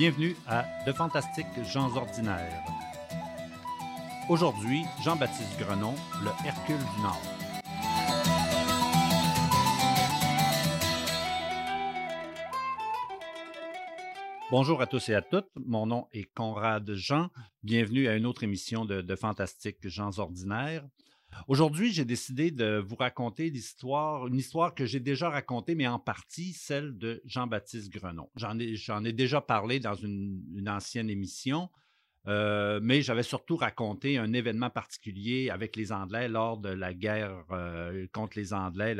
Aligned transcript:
Bienvenue 0.00 0.34
à 0.48 0.64
De 0.86 0.92
Fantastiques 0.92 1.62
gens 1.62 1.94
ordinaires. 1.94 2.64
Aujourd'hui, 4.30 4.80
Jean-Baptiste 5.04 5.58
Grenon, 5.58 5.94
le 6.24 6.30
Hercule 6.46 6.78
du 6.78 7.02
Nord. 7.02 7.20
Bonjour 14.50 14.80
à 14.80 14.86
tous 14.86 15.10
et 15.10 15.14
à 15.14 15.20
toutes. 15.20 15.50
Mon 15.54 15.84
nom 15.84 16.06
est 16.14 16.32
Conrad 16.32 16.90
Jean. 16.94 17.28
Bienvenue 17.62 18.08
à 18.08 18.16
une 18.16 18.24
autre 18.24 18.42
émission 18.42 18.86
de, 18.86 19.02
de 19.02 19.16
Fantastiques 19.16 19.86
gens 19.86 20.18
ordinaires. 20.18 20.82
Aujourd'hui, 21.48 21.92
j'ai 21.92 22.04
décidé 22.04 22.50
de 22.50 22.78
vous 22.78 22.96
raconter 22.96 23.50
l'histoire, 23.50 24.26
une 24.26 24.36
histoire 24.36 24.74
que 24.74 24.84
j'ai 24.86 25.00
déjà 25.00 25.30
racontée, 25.30 25.74
mais 25.74 25.86
en 25.86 25.98
partie 25.98 26.52
celle 26.52 26.96
de 26.96 27.22
Jean-Baptiste 27.24 27.92
Grenon. 27.92 28.30
J'en 28.36 28.58
ai, 28.58 28.76
j'en 28.76 29.04
ai 29.04 29.12
déjà 29.12 29.40
parlé 29.40 29.80
dans 29.80 29.94
une, 29.94 30.68
ancienne 30.68 31.10
émission, 31.10 31.70
euh, 32.26 32.80
mais 32.82 33.02
j'avais 33.02 33.22
surtout 33.22 33.56
raconté 33.56 34.18
un 34.18 34.32
événement 34.32 34.70
particulier 34.70 35.50
avec 35.50 35.76
les 35.76 35.92
Anglais 35.92 36.28
lors 36.28 36.58
de 36.58 36.68
la 36.68 36.92
guerre 36.94 37.44
euh, 37.50 38.06
contre 38.12 38.38
les 38.38 38.52
Anglais 38.52 38.96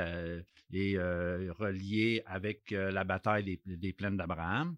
et 0.72 0.96
euh, 0.96 1.52
relié 1.58 2.22
avec 2.26 2.70
la 2.70 3.04
bataille 3.04 3.44
des, 3.44 3.60
des 3.76 3.92
plaines 3.92 4.16
d'Abraham. 4.16 4.76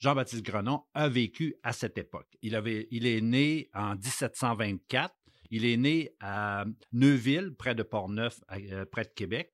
Jean-Baptiste 0.00 0.44
Grenon 0.44 0.82
a 0.94 1.08
vécu 1.08 1.54
à 1.62 1.72
cette 1.72 1.96
époque. 1.96 2.28
Il, 2.42 2.56
avait, 2.56 2.88
il 2.90 3.06
est 3.06 3.20
né 3.20 3.70
en 3.72 3.94
1724 3.94 5.14
il 5.50 5.64
est 5.64 5.76
né 5.76 6.14
à 6.20 6.64
Neuville, 6.92 7.54
près 7.54 7.74
de 7.74 7.82
Portneuf, 7.82 8.40
euh, 8.52 8.84
près 8.84 9.04
de 9.04 9.10
Québec. 9.14 9.52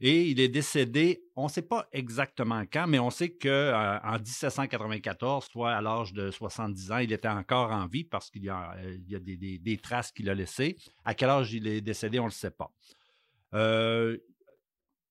Et 0.00 0.26
il 0.28 0.40
est 0.40 0.48
décédé, 0.48 1.24
on 1.36 1.44
ne 1.44 1.48
sait 1.48 1.62
pas 1.62 1.88
exactement 1.90 2.62
quand, 2.70 2.86
mais 2.86 2.98
on 2.98 3.08
sait 3.08 3.30
qu'en 3.30 3.48
euh, 3.48 4.18
1794, 4.18 5.46
soit 5.50 5.72
à 5.72 5.80
l'âge 5.80 6.12
de 6.12 6.30
70 6.30 6.92
ans, 6.92 6.98
il 6.98 7.12
était 7.12 7.28
encore 7.28 7.72
en 7.72 7.86
vie 7.86 8.04
parce 8.04 8.30
qu'il 8.30 8.44
y 8.44 8.50
a, 8.50 8.76
euh, 8.76 8.98
des, 8.98 9.80
traces 9.82 10.12
qu'il 10.12 10.28
a 10.28 10.34
laissées. 10.34 10.76
À 11.04 11.14
quel 11.14 11.30
âge 11.30 11.52
il 11.54 11.66
est 11.66 11.80
décédé, 11.80 12.18
on 12.18 12.24
ne 12.24 12.28
le 12.28 12.32
sait 12.34 12.50
pas. 12.50 12.70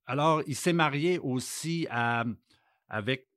alors, 0.06 0.44
il 0.46 0.56
s'est 0.56 0.74
marié 0.74 1.18
aussi 1.18 1.88
avec 1.90 3.28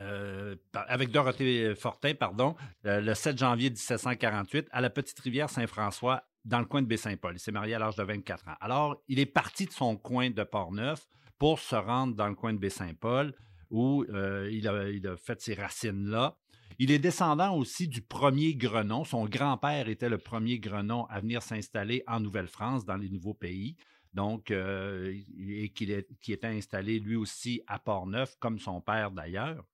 euh, 0.00 0.56
avec 0.72 1.10
Dorothée 1.10 1.74
Fortin, 1.76 2.14
pardon, 2.14 2.56
euh, 2.84 3.00
le 3.00 3.14
7 3.14 3.38
janvier 3.38 3.70
1748, 3.70 4.68
à 4.72 4.80
la 4.80 4.90
petite 4.90 5.18
rivière 5.20 5.48
Saint-François, 5.48 6.24
dans 6.44 6.58
le 6.58 6.64
coin 6.64 6.82
de 6.82 6.86
Baie-Saint-Paul. 6.86 7.34
Il 7.36 7.38
s'est 7.38 7.52
marié 7.52 7.74
à 7.74 7.78
l'âge 7.78 7.96
de 7.96 8.02
24 8.02 8.48
ans. 8.48 8.56
Alors, 8.60 9.02
il 9.08 9.18
est 9.18 9.26
parti 9.26 9.66
de 9.66 9.72
son 9.72 9.96
coin 9.96 10.30
de 10.30 10.42
Port-Neuf 10.42 11.06
pour 11.38 11.60
se 11.60 11.76
rendre 11.76 12.14
dans 12.14 12.28
le 12.28 12.34
coin 12.34 12.52
de 12.52 12.58
Baie-Saint-Paul, 12.58 13.34
où 13.70 14.04
euh, 14.10 14.48
il, 14.52 14.66
a, 14.68 15.16
fait 15.16 15.40
ses 15.40 15.54
racines 15.54 16.08
là. 16.08 16.36
Il 16.80 16.90
est 16.90 16.98
descendant 16.98 17.56
aussi 17.56 17.86
du 17.86 18.02
premier 18.02 18.56
Grenon. 18.56 19.04
Son 19.04 19.26
grand-père 19.26 19.88
était 19.88 20.08
le 20.08 20.18
premier 20.18 20.58
Grenon 20.58 21.06
à 21.06 21.20
venir 21.20 21.40
s'installer 21.40 22.02
en 22.08 22.18
Nouvelle-France, 22.18 22.84
dans 22.84 22.96
les 22.96 23.08
nouveaux 23.08 23.34
pays. 23.34 23.76
Donc, 24.12 24.50
et 24.50 25.72
qui, 25.74 25.92
qui 26.20 26.32
était 26.32 26.46
installé 26.48 26.98
lui 26.98 27.14
aussi 27.14 27.62
à 27.68 27.78
Port-Neuf, 27.78 28.36
comme 28.40 28.58
son 28.58 28.80
père 28.80 29.12
d'ailleurs. 29.12 29.64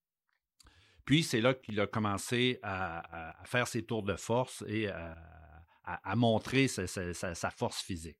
Puis 1.10 1.24
c'est 1.24 1.40
là 1.40 1.54
qu'il 1.54 1.80
a 1.80 1.88
commencé 1.88 2.60
à, 2.62 3.34
faire 3.42 3.66
ses 3.66 3.82
tours 3.82 4.04
de 4.04 4.14
force 4.14 4.62
et 4.68 4.86
à, 4.86 6.14
montrer 6.14 6.68
sa, 6.68 7.50
force 7.50 7.82
physique. 7.82 8.16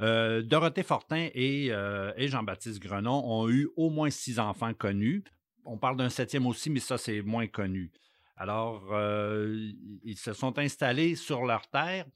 Euh, 0.00 0.42
Dorothée 0.42 0.82
Fortin 0.82 1.28
euh, 1.36 2.12
et, 2.16 2.26
Jean-Baptiste 2.26 2.80
Grenon 2.80 3.22
ont 3.24 3.48
eu 3.48 3.68
au 3.76 3.90
moins 3.90 4.10
six 4.10 4.40
enfants 4.40 4.74
connus. 4.74 5.22
On 5.64 5.78
parle 5.78 5.98
d'un 5.98 6.08
septième 6.08 6.48
aussi, 6.48 6.68
mais 6.68 6.80
ça, 6.80 6.98
c'est 6.98 7.22
moins 7.22 7.46
connu. 7.46 7.92
Alors, 8.36 8.88
euh, 8.90 9.70
ils 10.02 10.18
se 10.18 10.32
sont 10.32 10.58
installés 10.58 11.14
sur 11.14 11.44
leur 11.44 11.68
terre 11.68 12.06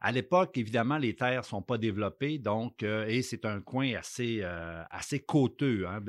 à 0.00 0.12
l'époque, 0.12 0.56
évidemment, 0.56 0.96
les 0.96 1.14
terres 1.14 1.40
ne 1.40 1.46
sont 1.46 1.62
pas 1.62 1.76
développées, 1.76 2.38
donc, 2.38 2.84
euh, 2.84 3.06
et 3.08 3.22
c'est 3.22 3.44
un 3.44 3.60
coin 3.60 3.94
assez, 3.94 4.40
euh, 4.42 4.84
assez 4.90 5.18
côteux. 5.20 5.86
Hein, 5.88 6.00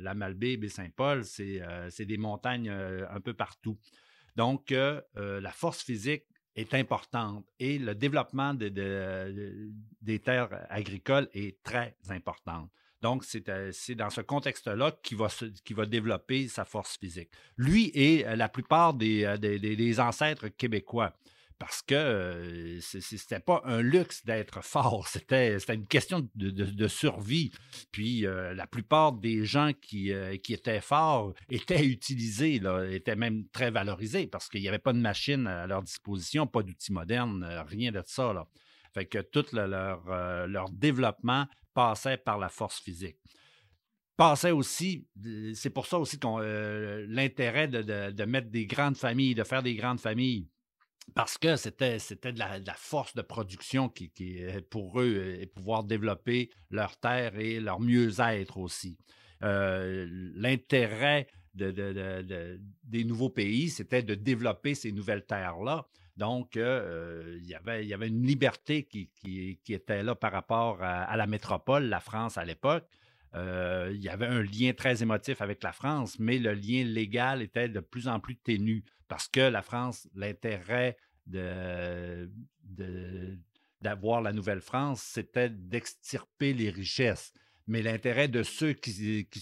la, 0.00 0.14
Malbaie 0.14 0.54
et 0.54 0.68
Saint-Paul, 0.68 1.24
euh, 1.40 1.88
c'est 1.90 2.06
des 2.06 2.16
montagnes 2.16 2.70
un 2.70 3.20
peu 3.20 3.34
partout. 3.34 3.78
Donc, 4.36 4.70
la 4.70 5.50
force 5.52 5.82
physique 5.82 6.24
est 6.56 6.72
importante 6.74 7.44
et 7.58 7.78
le 7.78 7.94
développement 7.94 8.54
des 8.54 10.18
terres 10.24 10.66
agricoles 10.70 11.28
est 11.34 11.62
très 11.62 11.96
important. 12.08 12.68
Donc, 13.02 13.24
c'est 13.24 13.94
dans 13.94 14.10
ce 14.10 14.22
contexte-là 14.22 14.92
qu'il 15.02 15.18
va, 15.18 15.28
va 15.70 15.86
développer 15.86 16.48
sa 16.48 16.64
force 16.64 16.96
physique. 16.96 17.28
Lui 17.58 17.90
et 17.94 18.24
la 18.36 18.48
plupart 18.48 18.94
des, 18.94 19.36
des 19.38 20.00
ancêtres 20.00 20.48
québécois 20.48 21.14
parce 21.58 21.82
que 21.82 22.78
ce 22.80 23.00
c'était 23.00 23.40
pas 23.40 23.62
un 23.64 23.80
luxe 23.80 24.24
d'être 24.24 24.62
fort, 24.62 25.06
c'était 25.08 25.58
une 25.72 25.86
question 25.86 26.28
de, 26.34 26.88
survie. 26.88 27.52
Puis 27.92 28.22
la 28.22 28.66
plupart 28.66 29.12
des 29.12 29.44
gens 29.44 29.72
qui, 29.72 30.12
qui 30.42 30.54
étaient 30.54 30.80
forts 30.80 31.34
étaient 31.48 31.84
utilisés, 31.86 32.60
étaient 32.90 33.16
même 33.16 33.48
très 33.48 33.70
valorisés 33.70 34.26
parce 34.26 34.48
qu'il 34.48 34.60
n'y 34.60 34.68
avait 34.68 34.78
pas 34.78 34.92
de 34.92 34.98
machine 34.98 35.46
à 35.46 35.66
leur 35.66 35.82
disposition, 35.82 36.46
pas 36.46 36.62
d'outils 36.62 36.92
modernes, 36.92 37.44
rien 37.68 37.92
de 37.92 38.02
ça. 38.04 38.32
Là. 38.32 38.46
Fait 38.92 39.06
que 39.06 39.18
tout 39.18 39.46
leur, 39.52 40.46
leur 40.46 40.70
développement 40.70 41.46
passait 41.72 42.16
par 42.16 42.38
la 42.38 42.48
force 42.48 42.80
physique 42.80 43.18
passait 44.16 44.52
aussi, 44.52 45.08
c'est 45.54 45.70
pour 45.70 45.86
ça 45.86 45.98
aussi 45.98 46.18
qu'on 46.18 46.38
l'intérêt 46.38 47.68
de, 47.68 48.12
de, 48.12 48.24
mettre 48.24 48.48
des 48.48 48.66
grandes 48.66 48.96
familles, 48.96 49.34
de 49.34 49.42
faire 49.42 49.62
des 49.62 49.74
grandes 49.74 50.00
familles 50.00 50.46
parce 51.14 51.38
que 51.38 51.56
c'était, 51.56 51.98
c'était 51.98 52.32
de, 52.32 52.38
la, 52.38 52.74
force 52.74 53.14
de 53.14 53.22
production 53.22 53.88
qui, 53.88 54.10
qui, 54.10 54.40
pour 54.70 55.00
eux 55.00 55.14
euh, 55.16 55.42
et 55.42 55.46
pouvoir 55.46 55.84
développer 55.84 56.50
leur 56.70 56.96
terre 56.96 57.38
et 57.38 57.60
leur 57.60 57.80
mieux-être 57.80 58.58
aussi. 58.58 58.98
Euh, 59.42 60.06
l'intérêt 60.34 61.28
de, 61.54 62.58
des 62.82 63.04
nouveaux 63.04 63.30
pays, 63.30 63.68
c'était 63.68 64.02
de 64.02 64.14
développer 64.14 64.74
ces 64.74 64.90
nouvelles 64.90 65.24
terres-là. 65.24 65.86
Donc, 66.16 66.56
euh, 66.56 67.38
il, 67.40 67.46
y 67.46 67.54
avait, 67.54 67.86
y 67.86 67.94
avait 67.94 68.08
une 68.08 68.26
liberté 68.26 68.84
qui, 68.84 69.10
qui, 69.14 69.60
qui 69.64 69.74
était 69.74 70.02
là 70.02 70.14
par 70.14 70.32
rapport 70.32 70.82
à, 70.82 71.16
la 71.16 71.26
métropole, 71.26 71.84
la 71.84 72.00
France 72.00 72.38
à 72.38 72.44
l'époque. 72.44 72.88
Il 73.34 74.00
y 74.02 74.08
avait 74.08 74.26
un 74.26 74.42
lien 74.42 74.72
très 74.74 75.02
émotif 75.02 75.40
avec 75.42 75.62
la 75.62 75.72
France, 75.72 76.18
mais 76.18 76.38
le 76.38 76.52
lien 76.52 76.84
légal 76.84 77.42
était 77.42 77.68
de 77.68 77.80
plus 77.80 78.06
en 78.08 78.20
plus 78.20 78.36
ténu 78.36 78.84
parce 79.08 79.28
que 79.28 79.40
la 79.40 79.62
France, 79.62 80.08
l'intérêt 80.14 80.96
de, 81.26 82.30
d'avoir 83.80 84.22
la 84.22 84.32
Nouvelle-France, 84.32 85.02
c'était 85.02 85.50
d'extirper 85.50 86.52
les 86.52 86.70
richesses. 86.70 87.32
Mais 87.66 87.80
l'intérêt 87.80 88.28
de 88.28 88.42
ceux 88.42 88.74
qui, 88.74 89.26
qui 89.30 89.40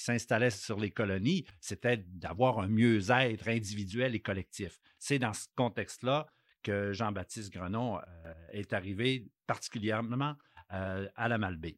s'installaient 0.00 0.50
sur 0.50 0.80
les 0.80 0.90
colonies, 0.90 1.44
c'était 1.60 1.98
d'avoir 1.98 2.58
un 2.58 2.68
mieux-être 2.68 3.48
individuel 3.48 4.14
et 4.14 4.20
collectif. 4.20 4.78
C'est 4.98 5.18
dans 5.18 5.34
ce 5.34 5.46
contexte-là 5.54 6.26
que 6.62 6.94
Jean-Baptiste 6.94 7.52
Grenon 7.52 7.98
euh, 7.98 8.34
est 8.50 8.72
arrivé 8.72 9.28
particulièrement 9.46 10.36
euh, 10.72 11.06
à 11.16 11.28
la 11.28 11.36
Malbaie 11.36 11.76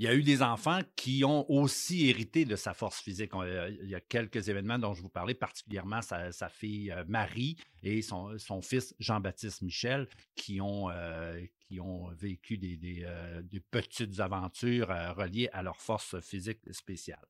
il 0.00 0.04
y 0.04 0.08
a 0.08 0.14
eu 0.14 0.22
des 0.22 0.40
enfants 0.40 0.80
qui 0.96 1.24
ont 1.26 1.44
aussi 1.50 2.08
hérité 2.08 2.46
de 2.46 2.56
sa 2.56 2.72
force 2.72 3.02
physique. 3.02 3.32
il 3.34 3.86
y 3.90 3.94
a 3.94 4.00
quelques 4.00 4.48
événements 4.48 4.78
dont 4.78 4.94
je 4.94 5.02
vous 5.02 5.10
parlais, 5.10 5.34
particulièrement 5.34 6.00
sa, 6.00 6.48
fille 6.48 6.90
euh, 6.90 7.04
Marie 7.06 7.58
et 7.82 8.00
son, 8.00 8.62
fils 8.62 8.94
Jean-Baptiste 8.98 9.60
Michel, 9.60 10.08
qui 10.36 10.58
ont, 10.62 10.88
euh, 10.88 11.38
qui 11.68 11.80
ont 11.80 12.08
vécu 12.14 12.56
des, 12.56 13.02
euh, 13.04 13.42
petites 13.70 14.20
aventures 14.20 14.88
reliées 14.88 15.50
à 15.52 15.62
leur 15.62 15.76
force 15.76 16.18
physique 16.20 16.60
spéciale. 16.70 17.26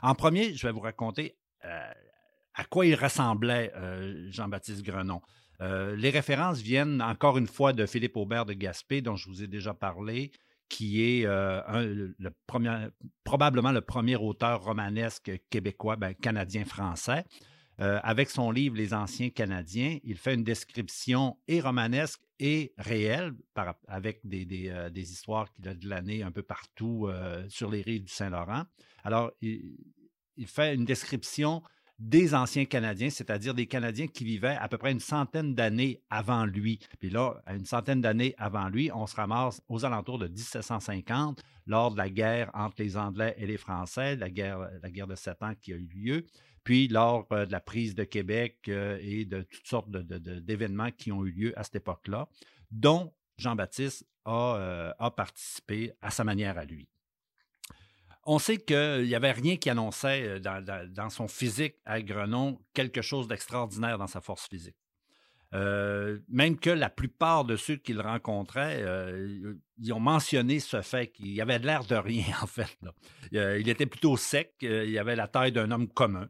En 0.00 0.14
premier, 0.14 0.54
je 0.54 0.66
vais 0.66 0.72
vous 0.72 0.80
raconter 0.80 1.36
à 1.60 2.64
quoi 2.70 2.86
il 2.86 2.94
ressemblait 2.94 3.70
Jean-Baptiste 4.30 4.82
Grenon. 4.82 5.20
les 5.60 6.10
références 6.10 6.60
viennent 6.60 7.02
encore 7.02 7.36
une 7.36 7.46
fois 7.46 7.74
de 7.74 7.84
Philippe 7.84 8.16
Aubert 8.16 8.46
de 8.46 8.54
Gaspé, 8.54 9.02
dont 9.02 9.16
je 9.16 9.28
vous 9.28 9.42
ai 9.42 9.46
déjà 9.46 9.74
parlé, 9.74 10.32
qui 10.68 11.02
est 11.02 11.26
euh, 11.26 11.60
premier, 12.46 12.88
probablement 13.22 13.72
le 13.72 13.80
premier 13.80 14.16
auteur 14.16 14.62
romanesque 14.64 15.30
québécois, 15.50 15.96
ben, 15.96 16.14
canadien-français. 16.14 17.24
Euh, 17.80 17.98
avec 18.04 18.30
son 18.30 18.52
livre 18.52 18.76
Les 18.76 18.94
Anciens 18.94 19.30
Canadiens, 19.30 19.98
il 20.04 20.16
fait 20.16 20.34
une 20.34 20.44
description 20.44 21.36
et 21.48 21.60
romanesque 21.60 22.20
et 22.38 22.72
réelle, 22.78 23.32
avec 23.88 24.20
des, 24.24 24.68
euh, 24.68 24.90
histoires 24.94 25.52
qu'il 25.52 25.66
a 25.68 25.74
de 25.74 25.88
l'année 25.88 26.22
un 26.22 26.30
peu 26.30 26.42
partout 26.42 27.08
sur 27.48 27.70
les 27.70 27.82
rives 27.82 28.04
du 28.04 28.12
Saint-Laurent. 28.12 28.64
Alors, 29.02 29.32
il, 29.42 29.76
fait 30.46 30.74
une 30.74 30.84
description 30.84 31.62
des 31.98 32.34
anciens 32.34 32.64
Canadiens, 32.64 33.10
c'est-à-dire 33.10 33.54
des 33.54 33.66
Canadiens 33.66 34.06
qui 34.06 34.24
vivaient 34.24 34.56
à 34.60 34.68
peu 34.68 34.78
près 34.78 34.92
une 34.92 35.00
centaine 35.00 35.54
d'années 35.54 36.02
avant 36.10 36.44
lui. 36.44 36.80
Puis 36.98 37.10
là, 37.10 37.42
une 37.46 37.66
centaine 37.66 38.00
d'années 38.00 38.34
avant 38.36 38.68
lui, 38.68 38.90
on 38.92 39.06
se 39.06 39.14
ramasse 39.14 39.62
aux 39.68 39.84
alentours 39.84 40.18
de 40.18 40.26
1750, 40.26 41.42
lors 41.66 41.92
de 41.92 41.96
la 41.96 42.10
guerre 42.10 42.50
entre 42.54 42.76
les 42.78 42.96
Anglais 42.96 43.34
et 43.38 43.46
les 43.46 43.56
Français, 43.56 44.16
la 44.16 44.28
guerre, 44.28 44.68
la 44.82 44.90
guerre 44.90 45.06
de 45.06 45.14
Sept 45.14 45.42
Ans 45.42 45.54
qui 45.60 45.72
a 45.72 45.76
eu 45.76 45.88
lieu, 45.94 46.26
puis 46.64 46.88
lors 46.88 47.26
euh, 47.32 47.46
de 47.46 47.52
la 47.52 47.60
prise 47.60 47.94
de 47.94 48.04
Québec 48.04 48.58
euh, 48.68 48.98
et 49.00 49.24
de 49.24 49.42
toutes 49.42 49.66
sortes 49.66 49.90
d'événements 49.90 50.90
qui 50.90 51.12
ont 51.12 51.24
eu 51.24 51.30
lieu 51.30 51.58
à 51.58 51.62
cette 51.62 51.76
époque-là, 51.76 52.28
dont 52.70 53.12
Jean-Baptiste 53.36 54.06
a, 54.24 54.56
euh, 54.56 54.92
a 54.98 55.10
participé 55.10 55.92
à 56.00 56.10
sa 56.10 56.24
manière 56.24 56.58
à 56.58 56.64
lui 56.64 56.88
on 58.26 58.38
sait 58.38 58.58
qu'il 58.58 59.04
n'y 59.04 59.14
avait 59.14 59.32
rien 59.32 59.56
qui 59.56 59.70
annonçait 59.70 60.40
dans, 60.40 61.10
son 61.10 61.28
physique 61.28 61.76
à 61.84 62.00
Grenon 62.00 62.58
quelque 62.72 63.02
chose 63.02 63.28
d'extraordinaire 63.28 63.98
dans 63.98 64.06
sa 64.06 64.20
force 64.20 64.48
physique. 64.48 64.76
même 65.52 66.58
que 66.58 66.70
la 66.70 66.90
plupart 66.90 67.44
de 67.44 67.56
ceux 67.56 67.76
qu'il 67.76 68.00
rencontrait, 68.00 68.84
ils 69.78 69.92
ont 69.92 70.00
mentionné 70.00 70.60
ce 70.60 70.80
fait 70.82 71.08
qu'il 71.08 71.40
avait 71.40 71.58
l'air 71.58 71.84
de 71.84 71.96
rien, 71.96 72.24
en 72.42 72.46
fait. 72.46 72.78
il 73.32 73.68
était 73.68 73.86
plutôt 73.86 74.16
sec, 74.16 74.54
il 74.60 74.98
avait 74.98 75.16
la 75.16 75.28
taille 75.28 75.52
d'un 75.52 75.70
homme 75.70 75.88
commun. 75.88 76.28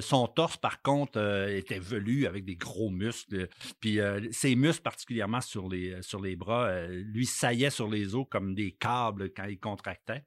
Son 0.00 0.28
torse, 0.28 0.56
par 0.56 0.82
contre, 0.82 1.18
était 1.50 1.80
velu 1.80 2.26
avec 2.28 2.44
des 2.44 2.54
gros 2.54 2.90
muscles. 2.90 3.48
Puis 3.80 3.98
ses 4.30 4.54
muscles, 4.54 4.82
particulièrement 4.82 5.40
sur 5.40 5.68
les, 5.68 6.00
sur 6.00 6.22
les 6.22 6.36
bras, 6.36 6.86
lui 6.86 7.26
saillaient 7.26 7.70
sur 7.70 7.88
les 7.88 8.14
os 8.14 8.24
comme 8.30 8.54
des 8.54 8.70
câbles 8.70 9.32
quand 9.32 9.46
il 9.46 9.58
contractait. 9.58 10.22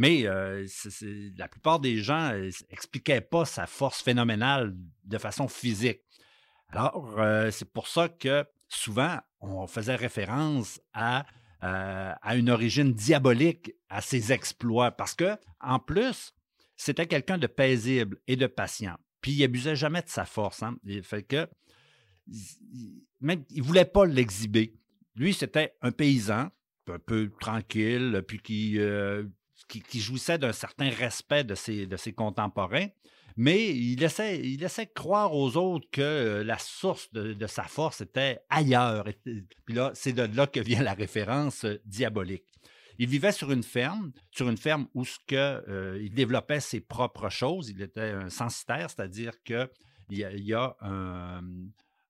Mais 0.00 0.22
la 1.36 1.46
plupart 1.46 1.78
des 1.78 1.98
gens 1.98 2.32
n'expliquaient 2.70 3.20
pas 3.20 3.44
sa 3.44 3.66
force 3.66 4.00
phénoménale 4.00 4.74
de 5.04 5.18
façon 5.18 5.46
physique. 5.46 6.00
Alors, 6.70 7.20
c'est 7.50 7.70
pour 7.70 7.86
ça 7.86 8.08
que 8.08 8.46
souvent, 8.66 9.18
on 9.40 9.66
faisait 9.66 9.96
référence 9.96 10.80
à, 10.94 11.26
à 11.60 12.34
une 12.34 12.48
origine 12.48 12.94
diabolique 12.94 13.74
à 13.90 14.00
ses 14.00 14.32
exploits, 14.32 14.90
parce 14.90 15.14
que, 15.14 15.36
en 15.60 15.78
plus, 15.78 16.32
c'était 16.76 17.06
quelqu'un 17.06 17.36
de 17.36 17.46
paisible 17.46 18.22
et 18.26 18.36
de 18.36 18.46
patient. 18.46 18.96
Puis 19.20 19.32
il 19.32 19.44
abusait 19.44 19.76
jamais 19.76 20.00
de 20.00 20.08
sa 20.08 20.24
force. 20.24 20.62
Hein. 20.62 20.78
Il 20.82 21.02
fait 21.02 21.24
que 21.24 21.46
il 22.26 23.62
voulait 23.62 23.84
pas 23.84 24.06
l'exhiber. 24.06 24.80
Lui, 25.14 25.34
c'était 25.34 25.74
un 25.82 25.92
paysan, 25.92 26.48
un 26.88 26.98
peu 26.98 27.30
tranquille, 27.38 28.24
puis 28.26 28.38
qui, 28.38 28.78
qui, 29.68 30.00
jouissait 30.00 30.38
d'un 30.38 30.52
certain 30.52 30.90
respect 30.90 31.44
de 31.44 31.54
ses, 31.54 31.86
de 31.86 31.96
ses 31.96 32.12
contemporains, 32.12 32.88
mais 33.36 33.74
il 33.74 33.96
laissait, 34.00 34.40
il 34.40 34.60
laissait 34.60 34.86
croire 34.86 35.34
aux 35.34 35.56
autres 35.56 35.88
que 35.90 36.00
euh, 36.00 36.44
la 36.44 36.58
source 36.58 37.12
de, 37.12 37.46
sa 37.46 37.64
force 37.64 38.00
était 38.00 38.40
ailleurs. 38.50 39.04
puis 39.64 39.74
là, 39.74 39.92
c'est 39.94 40.12
de 40.12 40.22
là 40.36 40.46
que 40.46 40.60
vient 40.60 40.82
la 40.82 40.94
référence 40.94 41.64
euh, 41.64 41.80
diabolique. 41.84 42.44
Il 42.98 43.08
vivait 43.08 43.32
sur 43.32 43.50
une 43.50 43.62
ferme, 43.62 44.12
sur 44.30 44.50
une 44.50 44.58
ferme 44.58 44.86
où 44.94 45.04
ce 45.04 45.18
que, 45.26 45.34
euh, 45.68 45.98
il 46.02 46.12
développait 46.12 46.60
ses 46.60 46.80
propres 46.80 47.30
choses. 47.30 47.70
Il 47.70 47.80
était 47.80 48.10
un 48.10 48.28
censitaire, 48.28 48.90
c'est-à-dire 48.90 49.42
qu'il 49.42 49.68
y 50.10 50.24
a, 50.24 50.32
il 50.32 50.44
y 50.44 50.52
a 50.52 50.76
un, 50.82 51.40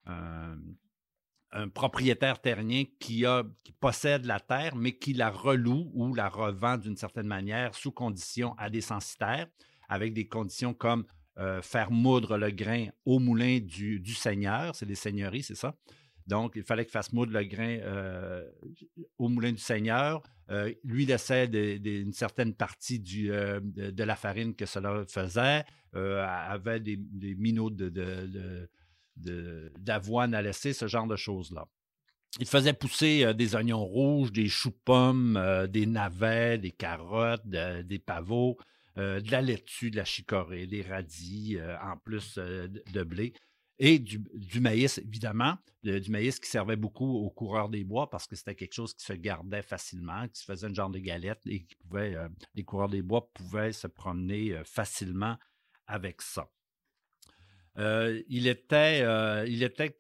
un 0.06 0.56
propriétaire 1.75 2.41
terrien 2.41 2.85
qui, 2.99 3.26
a, 3.26 3.44
qui 3.64 3.73
possède 3.73 4.25
la 4.25 4.41
terre, 4.41 4.76
mais 4.76 4.93
qui 4.93 5.12
la 5.14 5.31
reloue 5.31 5.91
ou 5.94 6.14
la 6.14 6.29
revend 6.29 6.76
d'une 6.76 6.97
certaine 6.97 7.26
manière 7.26 7.75
sous 7.75 7.91
condition 7.91 8.55
à 8.56 8.70
des 8.70 8.81
censitaires, 8.81 9.49
avec 9.88 10.14
des 10.14 10.29
conditions 10.29 10.75
comme 10.75 11.05
euh, 11.38 11.62
faire 11.62 11.91
moudre 11.91 12.37
le 12.37 12.50
grain 12.50 12.88
au 13.06 13.19
moulin 13.19 13.61
du, 13.61 14.14
seigneur, 14.14 14.75
c'est 14.75 14.85
des 14.85 14.94
seigneuries, 14.94 15.43
c'est 15.43 15.55
ça? 15.55 15.75
Donc, 16.26 16.52
il 16.55 16.62
fallait 16.62 16.85
qu'il 16.85 16.93
fasse 16.93 17.12
moudre 17.12 17.32
le 17.32 17.44
grain 17.44 17.79
euh, 17.81 18.46
au 19.19 19.29
moulin 19.29 19.53
du 19.53 19.58
seigneur. 19.58 20.23
Euh, 20.50 20.73
lui 20.85 21.06
laissait 21.06 21.46
une 21.46 22.12
certaine 22.12 22.53
partie 22.55 23.00
du, 23.00 23.29
de, 23.29 24.05
la 24.05 24.17
farine 24.17 24.55
que 24.55 24.67
cela 24.67 25.05
faisait, 25.08 25.64
avait 25.94 26.81
des, 26.81 26.99
minots 27.37 27.70
de 27.70 28.69
d'avoine 29.16 30.34
à 30.34 30.42
laisser, 30.42 30.72
ce 30.72 30.86
genre 30.86 31.06
de 31.06 31.16
choses-là. 31.16 31.66
Il 32.38 32.46
faisait 32.46 32.72
pousser 32.72 33.24
euh, 33.24 33.32
des 33.32 33.56
oignons 33.56 33.84
rouges, 33.84 34.30
des 34.30 34.48
choux-pommes, 34.48 35.36
euh, 35.36 35.66
des 35.66 35.86
navets, 35.86 36.58
des 36.58 36.70
carottes, 36.70 37.46
des 37.46 37.98
pavots, 37.98 38.56
euh, 38.98 39.20
de 39.20 39.30
la 39.32 39.42
laitue, 39.42 39.90
de 39.90 39.96
la 39.96 40.04
chicorée, 40.04 40.66
des 40.66 40.82
radis, 40.82 41.58
en 41.82 41.96
plus 41.96 42.38
de 42.38 43.02
blé. 43.02 43.32
Et 43.82 43.98
du, 43.98 44.20
maïs, 44.60 44.98
évidemment, 44.98 45.56
du 45.82 46.10
maïs 46.10 46.38
qui 46.38 46.50
servait 46.50 46.76
beaucoup 46.76 47.06
aux 47.06 47.30
coureurs 47.30 47.70
des 47.70 47.82
bois 47.82 48.10
parce 48.10 48.26
que 48.26 48.36
c'était 48.36 48.54
quelque 48.54 48.74
chose 48.74 48.92
qui 48.92 49.06
se 49.06 49.14
gardait 49.14 49.62
facilement, 49.62 50.28
qui 50.28 50.38
se 50.38 50.44
faisait 50.44 50.66
un 50.66 50.74
genre 50.74 50.90
de 50.90 50.98
galette 50.98 51.40
et 51.46 51.64
qui 51.64 51.76
pouvait, 51.76 52.14
les 52.54 52.62
coureurs 52.62 52.90
des 52.90 53.00
bois 53.00 53.30
pouvaient 53.32 53.72
se 53.72 53.86
promener 53.86 54.60
facilement 54.66 55.38
avec 55.86 56.20
ça. 56.20 56.50
Euh, 57.81 58.23
il 58.29 58.47
était, 58.47 59.00
euh, 59.03 59.44
il 59.49 59.62
était 59.62 59.97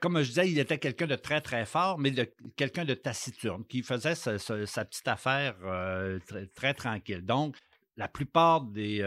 comme 0.00 0.20
je 0.20 0.28
disais, 0.28 0.50
il 0.50 0.58
était 0.58 0.78
quelqu'un 0.78 1.06
de 1.06 1.14
très, 1.14 1.40
très 1.40 1.64
fort, 1.64 1.98
mais 1.98 2.12
quelqu'un 2.56 2.84
de 2.84 2.94
taciturne, 2.94 3.64
qui 3.64 3.82
faisait 3.82 4.14
sa, 4.14 4.36
petite 4.84 5.08
affaire 5.08 5.56
euh, 5.64 6.18
très, 6.54 6.74
tranquille. 6.74 7.24
Donc, 7.24 7.56
la 7.96 8.08
plupart 8.08 8.62
des, 8.62 9.00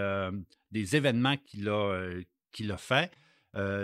des 0.72 0.96
événements 0.96 1.38
qu'il 1.38 1.70
a, 1.70 2.10
qu'il 2.52 2.72
a 2.72 2.78
fait, 2.78 3.12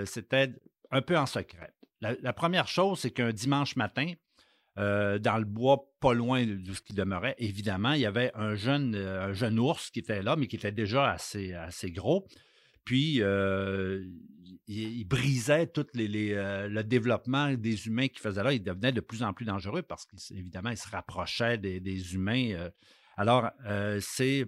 c'était 0.06 0.52
un 0.90 1.02
peu 1.02 1.18
en 1.18 1.28
secret. 1.28 1.74
La, 2.02 2.34
première 2.34 2.68
chose, 2.68 3.00
c'est 3.00 3.12
qu'un 3.12 3.32
dimanche 3.32 3.76
matin, 3.76 4.14
dans 4.76 5.38
le 5.38 5.46
bois 5.46 5.86
pas 6.00 6.14
loin 6.14 6.44
de, 6.44 6.74
ce 6.74 6.82
qui 6.82 6.94
demeurait, 6.94 7.36
évidemment, 7.38 7.92
il 7.92 8.02
y 8.02 8.08
avait 8.08 8.32
un 8.34 8.56
jeune, 8.56 8.96
un 8.96 9.34
jeune 9.34 9.60
ours 9.60 9.92
qui 9.92 10.00
était 10.00 10.24
là, 10.24 10.36
mais 10.36 10.48
qui 10.48 10.56
était 10.56 10.72
déjà 10.72 11.12
assez, 11.12 11.54
assez 11.54 11.92
gros. 11.92 12.28
Puis, 12.86 13.22
euh, 13.22 14.06
il, 14.68 15.04
brisait 15.06 15.68
tout 15.68 15.86
euh, 15.98 16.68
le 16.70 16.84
développement 16.84 17.54
des 17.56 17.88
humains 17.88 18.08
qu'il 18.08 18.20
faisait 18.20 18.44
là. 18.44 18.54
Il 18.54 18.64
devenait 18.64 18.92
de 18.92 19.02
plus 19.02 19.24
en 19.24 19.34
plus 19.34 19.46
dangereux 19.46 19.82
parce 19.82 20.06
qu'évidemment, 20.06 20.70
il 20.70 20.78
se 20.78 20.88
rapprochait 20.88 21.58
des, 21.58 22.14
humains. 22.14 22.52
Euh. 22.52 22.70
Alors, 23.18 23.50
c'est 24.00 24.46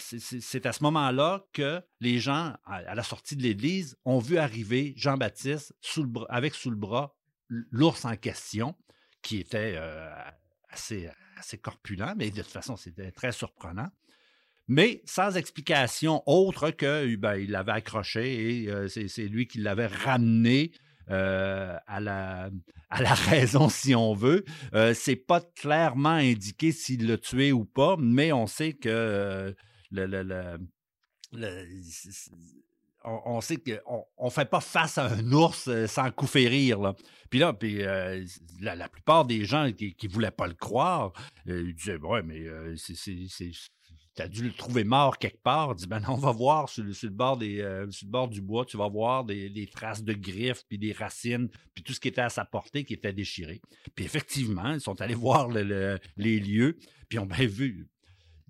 c'est 0.00 0.64
à 0.64 0.72
ce 0.72 0.84
moment-là 0.84 1.44
que 1.52 1.82
les 1.98 2.20
gens, 2.20 2.54
à, 2.66 2.94
la 2.94 3.02
sortie 3.02 3.34
de 3.34 3.42
l'église, 3.42 3.96
ont 4.04 4.20
vu 4.20 4.38
arriver 4.38 4.94
Jean-Baptiste 4.96 5.74
avec 6.28 6.54
sous 6.54 6.70
le 6.70 6.76
bras 6.76 7.16
l'ours 7.48 8.04
en 8.04 8.14
question, 8.14 8.76
qui 9.22 9.38
était 9.38 9.76
assez, 10.68 11.10
assez 11.36 11.58
corpulent, 11.58 12.14
mais 12.16 12.30
de 12.30 12.42
toute 12.42 12.52
façon, 12.52 12.76
c'était 12.76 13.10
très 13.10 13.32
surprenant 13.32 13.88
mais 14.68 15.00
sans 15.06 15.36
explication 15.36 16.22
autre 16.26 16.70
que 16.70 17.16
ben, 17.16 17.36
il 17.36 17.50
l'avait 17.50 17.72
accroché 17.72 18.64
et 18.64 18.70
euh, 18.70 18.86
c'est 18.88 19.26
lui 19.26 19.46
qui 19.46 19.58
l'avait 19.58 19.86
ramené 19.86 20.72
euh, 21.10 21.74
à, 21.86 22.00
la, 22.00 22.50
à 22.90 23.02
la 23.02 23.14
raison, 23.14 23.70
si 23.70 23.94
on 23.94 24.12
veut. 24.12 24.44
Euh, 24.74 24.92
c'est 24.92 25.16
pas 25.16 25.40
clairement 25.40 26.10
indiqué 26.10 26.70
s'il 26.72 27.08
l'a 27.08 27.16
tué 27.16 27.50
ou 27.50 27.64
pas, 27.64 27.96
mais 27.98 28.30
on 28.30 28.46
sait 28.46 28.74
que 28.74 29.54
le, 29.90 30.06
le, 30.06 30.58
on, 33.04 33.40
sait 33.40 33.56
qu'on 33.56 34.24
ne 34.26 34.30
fait 34.30 34.50
pas 34.50 34.60
face 34.60 34.98
à 34.98 35.06
un 35.06 35.32
ours 35.32 35.70
sans 35.86 36.10
coup 36.10 36.26
férir. 36.26 36.78
Là. 36.80 36.94
Puis 37.30 37.38
là, 37.38 37.54
puis, 37.54 37.82
la, 38.60 38.88
plupart 38.90 39.24
des 39.24 39.46
gens 39.46 39.72
qui 39.72 39.96
ne 40.02 40.08
voulaient 40.10 40.30
pas 40.30 40.46
le 40.46 40.54
croire, 40.54 41.14
ils 41.46 41.74
disaient 41.74 41.96
Ouais, 41.96 42.22
mais 42.22 42.44
c'est 42.76 43.50
tu 44.18 44.22
as 44.24 44.28
dû 44.28 44.42
le 44.42 44.52
trouver 44.52 44.82
mort 44.82 45.16
quelque 45.18 45.40
part. 45.42 45.74
Dis, 45.76 45.86
ben 45.86 46.02
on 46.08 46.16
va 46.16 46.32
voir 46.32 46.68
sur 46.68 46.82
le, 46.82 47.08
bord 47.10 47.38
euh, 47.40 48.26
du 48.26 48.40
bois, 48.40 48.64
tu 48.64 48.76
vas 48.76 48.88
voir 48.88 49.24
des, 49.24 49.70
traces 49.72 50.02
de 50.02 50.12
griffes, 50.12 50.64
puis 50.68 50.78
des 50.78 50.92
racines, 50.92 51.48
puis 51.72 51.84
tout 51.84 51.92
ce 51.92 52.00
qui 52.00 52.08
était 52.08 52.20
à 52.20 52.28
sa 52.28 52.44
portée 52.44 52.84
qui 52.84 52.94
était 52.94 53.12
déchiré. 53.12 53.60
Puis 53.94 54.04
effectivement, 54.04 54.72
ils 54.72 54.80
sont 54.80 55.00
allés 55.00 55.14
voir 55.28 55.48
les 55.48 56.40
lieux, 56.40 56.76
puis 57.08 57.16
ils 57.16 57.20
ont 57.20 57.26
bien 57.26 57.46
vu. 57.46 57.88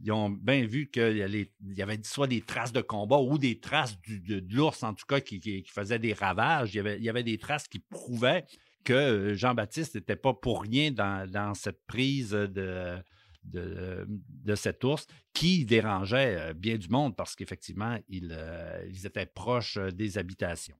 Ils 0.01 0.13
ont 0.13 0.31
bien 0.31 0.65
vu 0.65 0.89
qu'il 0.89 1.17
y, 1.17 1.83
avait 1.83 2.01
soit 2.05 2.29
des 2.29 2.41
traces 2.41 2.73
de 2.73 2.81
combat 2.81 3.19
ou 3.19 3.37
des 3.37 3.59
traces 3.59 3.99
de, 4.07 4.45
l'ours, 4.55 4.85
en 4.85 4.95
tout 4.95 5.07
cas, 5.07 5.21
qui, 5.21 5.41
qui, 5.41 5.65
faisaient 5.67 5.99
des 5.99 6.13
ravages. 6.13 6.73
Il 6.73 6.77
y, 6.77 6.81
avait, 6.81 6.97
il 6.99 7.03
y 7.03 7.09
avait 7.09 7.25
des 7.25 7.37
traces 7.37 7.67
qui 7.67 7.81
prouvaient 7.81 8.45
que 8.85 9.35
Jean-Baptiste 9.35 9.97
n'était 9.97 10.15
pas 10.15 10.35
pour 10.35 10.63
rien 10.63 10.93
dans 10.93 11.53
cette 11.55 11.85
prise 11.89 12.31
de, 12.31 13.03
de, 13.51 14.55
cet 14.55 14.85
ours 14.85 15.07
qui 15.33 15.65
dérangeait 15.65 16.37
euh, 16.39 16.55
bien 16.55 16.77
du 16.77 16.89
monde 16.89 17.17
parce 17.17 17.35
qu'effectivement, 17.37 17.99
ils, 18.09 18.35
euh, 18.37 18.85
ils, 18.89 19.07
étaient 19.07 19.27
proches 19.27 19.77
euh, 19.77 19.91
des 19.91 20.19
habitations. 20.19 20.77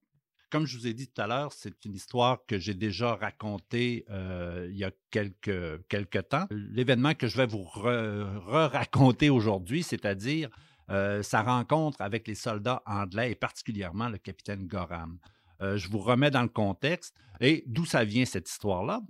Comme 0.51 0.67
je 0.67 0.79
vous 0.79 0.87
ai 0.87 0.95
dit 0.95 1.09
tout 1.09 1.21
à 1.21 1.27
l'heure, 1.27 1.53
c'est 1.53 1.85
une 1.85 1.95
histoire 1.95 2.39
que 2.47 2.59
j'ai 2.59 2.73
déjà 2.73 3.15
racontée 3.17 4.07
il 4.09 4.77
y 4.77 4.83
a 4.83 4.91
quelques, 5.11 5.87
quelques 5.89 6.27
temps. 6.31 6.47
L'événement 6.51 7.13
que 7.13 7.27
je 7.27 7.37
vais 7.37 7.45
vous 7.45 7.65
re-raconter 7.65 9.29
aujourd'hui, 9.29 9.83
c'est-à-dire 9.83 10.49
sa 10.89 11.43
rencontre 11.43 12.01
avec 12.01 12.27
les 12.27 12.35
soldats 12.35 12.83
anglais 12.87 13.33
et 13.33 13.35
particulièrement 13.35 14.09
le 14.09 14.17
capitaine 14.17 14.67
Gorham. 14.67 15.19
Je 15.61 15.89
vous 15.89 15.99
remets 15.99 16.31
dans 16.31 16.43
le 16.43 16.49
contexte. 16.49 17.15
Et 17.41 17.63
d'où 17.67 17.85
ça 17.85 18.05
vient 18.05 18.25
cette 18.25 18.49
histoire-là? 18.49 19.01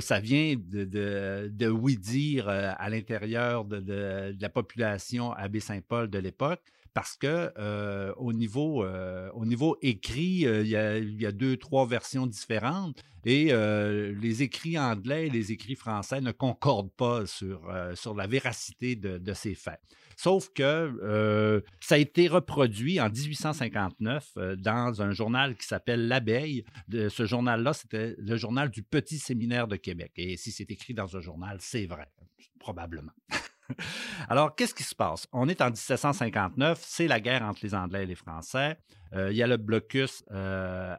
ça 0.00 0.20
vient 0.20 0.54
de, 0.56 1.48
de, 1.52 1.68
oui-dire 1.68 2.48
à 2.48 2.88
l'intérieur 2.88 3.64
de, 3.64 4.36
la 4.40 4.48
population 4.48 5.32
à 5.32 5.48
Baie-Saint-Paul 5.48 6.08
de 6.08 6.18
l'époque 6.18 6.62
parce 6.94 7.16
que 7.16 7.52
euh, 7.58 8.12
au, 8.16 8.32
niveau, 8.32 8.84
euh, 8.84 9.30
au 9.34 9.46
niveau 9.46 9.76
écrit, 9.82 10.46
euh, 10.46 10.62
il, 10.62 11.20
y 11.20 11.26
a, 11.26 11.32
deux, 11.32 11.56
trois 11.56 11.86
versions 11.86 12.26
différentes 12.26 13.02
et 13.24 13.52
les 13.52 14.42
écrits 14.42 14.76
anglais 14.78 15.28
et 15.28 15.30
les 15.30 15.52
écrits 15.52 15.76
français 15.76 16.20
ne 16.20 16.32
concordent 16.32 16.90
pas 16.90 17.24
sur, 17.24 17.72
sur 17.94 18.14
la 18.14 18.26
véracité 18.26 18.96
de, 18.96 19.32
ces 19.32 19.54
faits. 19.54 19.78
Sauf 20.22 20.50
que 20.54 21.64
ça 21.80 21.96
a 21.96 21.98
été 21.98 22.28
reproduit 22.28 23.00
en 23.00 23.10
1859 23.10 24.38
dans 24.58 25.02
un 25.02 25.10
journal 25.10 25.56
qui 25.56 25.66
s'appelle 25.66 26.06
L'Abeille. 26.06 26.64
Ce 26.92 27.26
journal-là, 27.26 27.72
c'était 27.72 28.14
le 28.18 28.36
journal 28.36 28.70
du 28.70 28.84
Petit 28.84 29.18
Séminaire 29.18 29.66
de 29.66 29.74
Québec. 29.74 30.12
Et 30.16 30.36
si 30.36 30.52
c'est 30.52 30.70
écrit 30.70 30.94
dans 30.94 31.16
un 31.16 31.20
journal, 31.20 31.56
c'est 31.60 31.86
vrai, 31.86 32.06
probablement. 32.60 33.12
Alors, 34.28 34.54
qu'est-ce 34.54 34.74
qui 34.74 34.82
se 34.82 34.94
passe? 34.94 35.26
On 35.32 35.48
est 35.48 35.60
en 35.60 35.70
1759, 35.70 36.80
c'est 36.82 37.06
la 37.06 37.20
guerre 37.20 37.42
entre 37.42 37.60
les 37.62 37.74
Anglais 37.74 38.04
et 38.04 38.06
les 38.06 38.14
Français. 38.14 38.78
Euh, 39.14 39.30
il 39.30 39.36
y 39.36 39.42
a 39.42 39.46
le 39.46 39.56
blocus, 39.56 40.24
euh, 40.30 40.96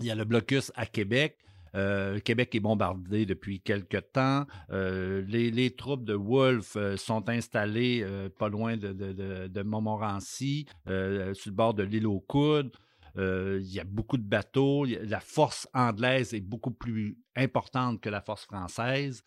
il 0.00 0.06
y 0.06 0.10
a 0.10 0.14
le 0.14 0.24
blocus 0.24 0.72
à 0.74 0.86
Québec. 0.86 1.38
Euh, 1.74 2.20
Québec 2.20 2.54
est 2.54 2.60
bombardé 2.60 3.26
depuis 3.26 3.60
quelque 3.60 3.98
temps. 3.98 4.46
les, 4.70 5.74
troupes 5.76 6.04
de 6.04 6.14
Wolfe 6.14 6.76
sont 6.96 7.28
installées 7.28 8.06
pas 8.38 8.48
loin 8.48 8.76
de, 8.76 9.62
Montmorency, 9.62 10.66
sur 10.86 10.92
le 10.92 11.50
bord 11.50 11.74
de 11.74 11.82
l'île 11.82 12.06
aux 12.06 12.20
Coudes. 12.20 12.72
il 13.16 13.72
y 13.72 13.80
a 13.80 13.84
beaucoup 13.84 14.18
de 14.18 14.22
bateaux. 14.22 14.84
La 14.84 15.20
force 15.20 15.68
anglaise 15.74 16.34
est 16.34 16.40
beaucoup 16.40 16.72
plus 16.72 17.16
importante 17.36 18.00
que 18.00 18.08
la 18.08 18.20
force 18.20 18.44
française 18.44 19.24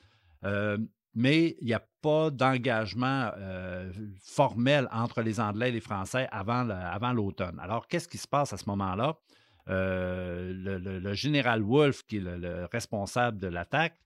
mais 1.17 1.57
il 1.61 1.65
n'y 1.65 1.73
a 1.73 1.83
pas 2.03 2.29
d'engagement 2.29 3.31
euh, 3.37 3.91
formel 4.21 4.87
entre 4.91 5.23
les 5.23 5.39
Anglais 5.39 5.69
et 5.69 5.71
les 5.71 5.81
Français 5.81 6.27
avant, 6.31 6.63
l'automne. 7.11 7.59
Alors, 7.59 7.87
qu'est-ce 7.87 8.07
qui 8.07 8.19
se 8.19 8.27
passe 8.27 8.53
à 8.53 8.57
ce 8.57 8.65
moment-là? 8.67 9.17
Euh, 9.69 10.53
le, 10.53 11.13
général 11.13 11.61
Wolfe, 11.61 12.03
qui 12.05 12.17
est 12.17 12.21
le, 12.21 12.65
responsable 12.71 13.37
de 13.37 13.47
l'attaque, 13.47 13.99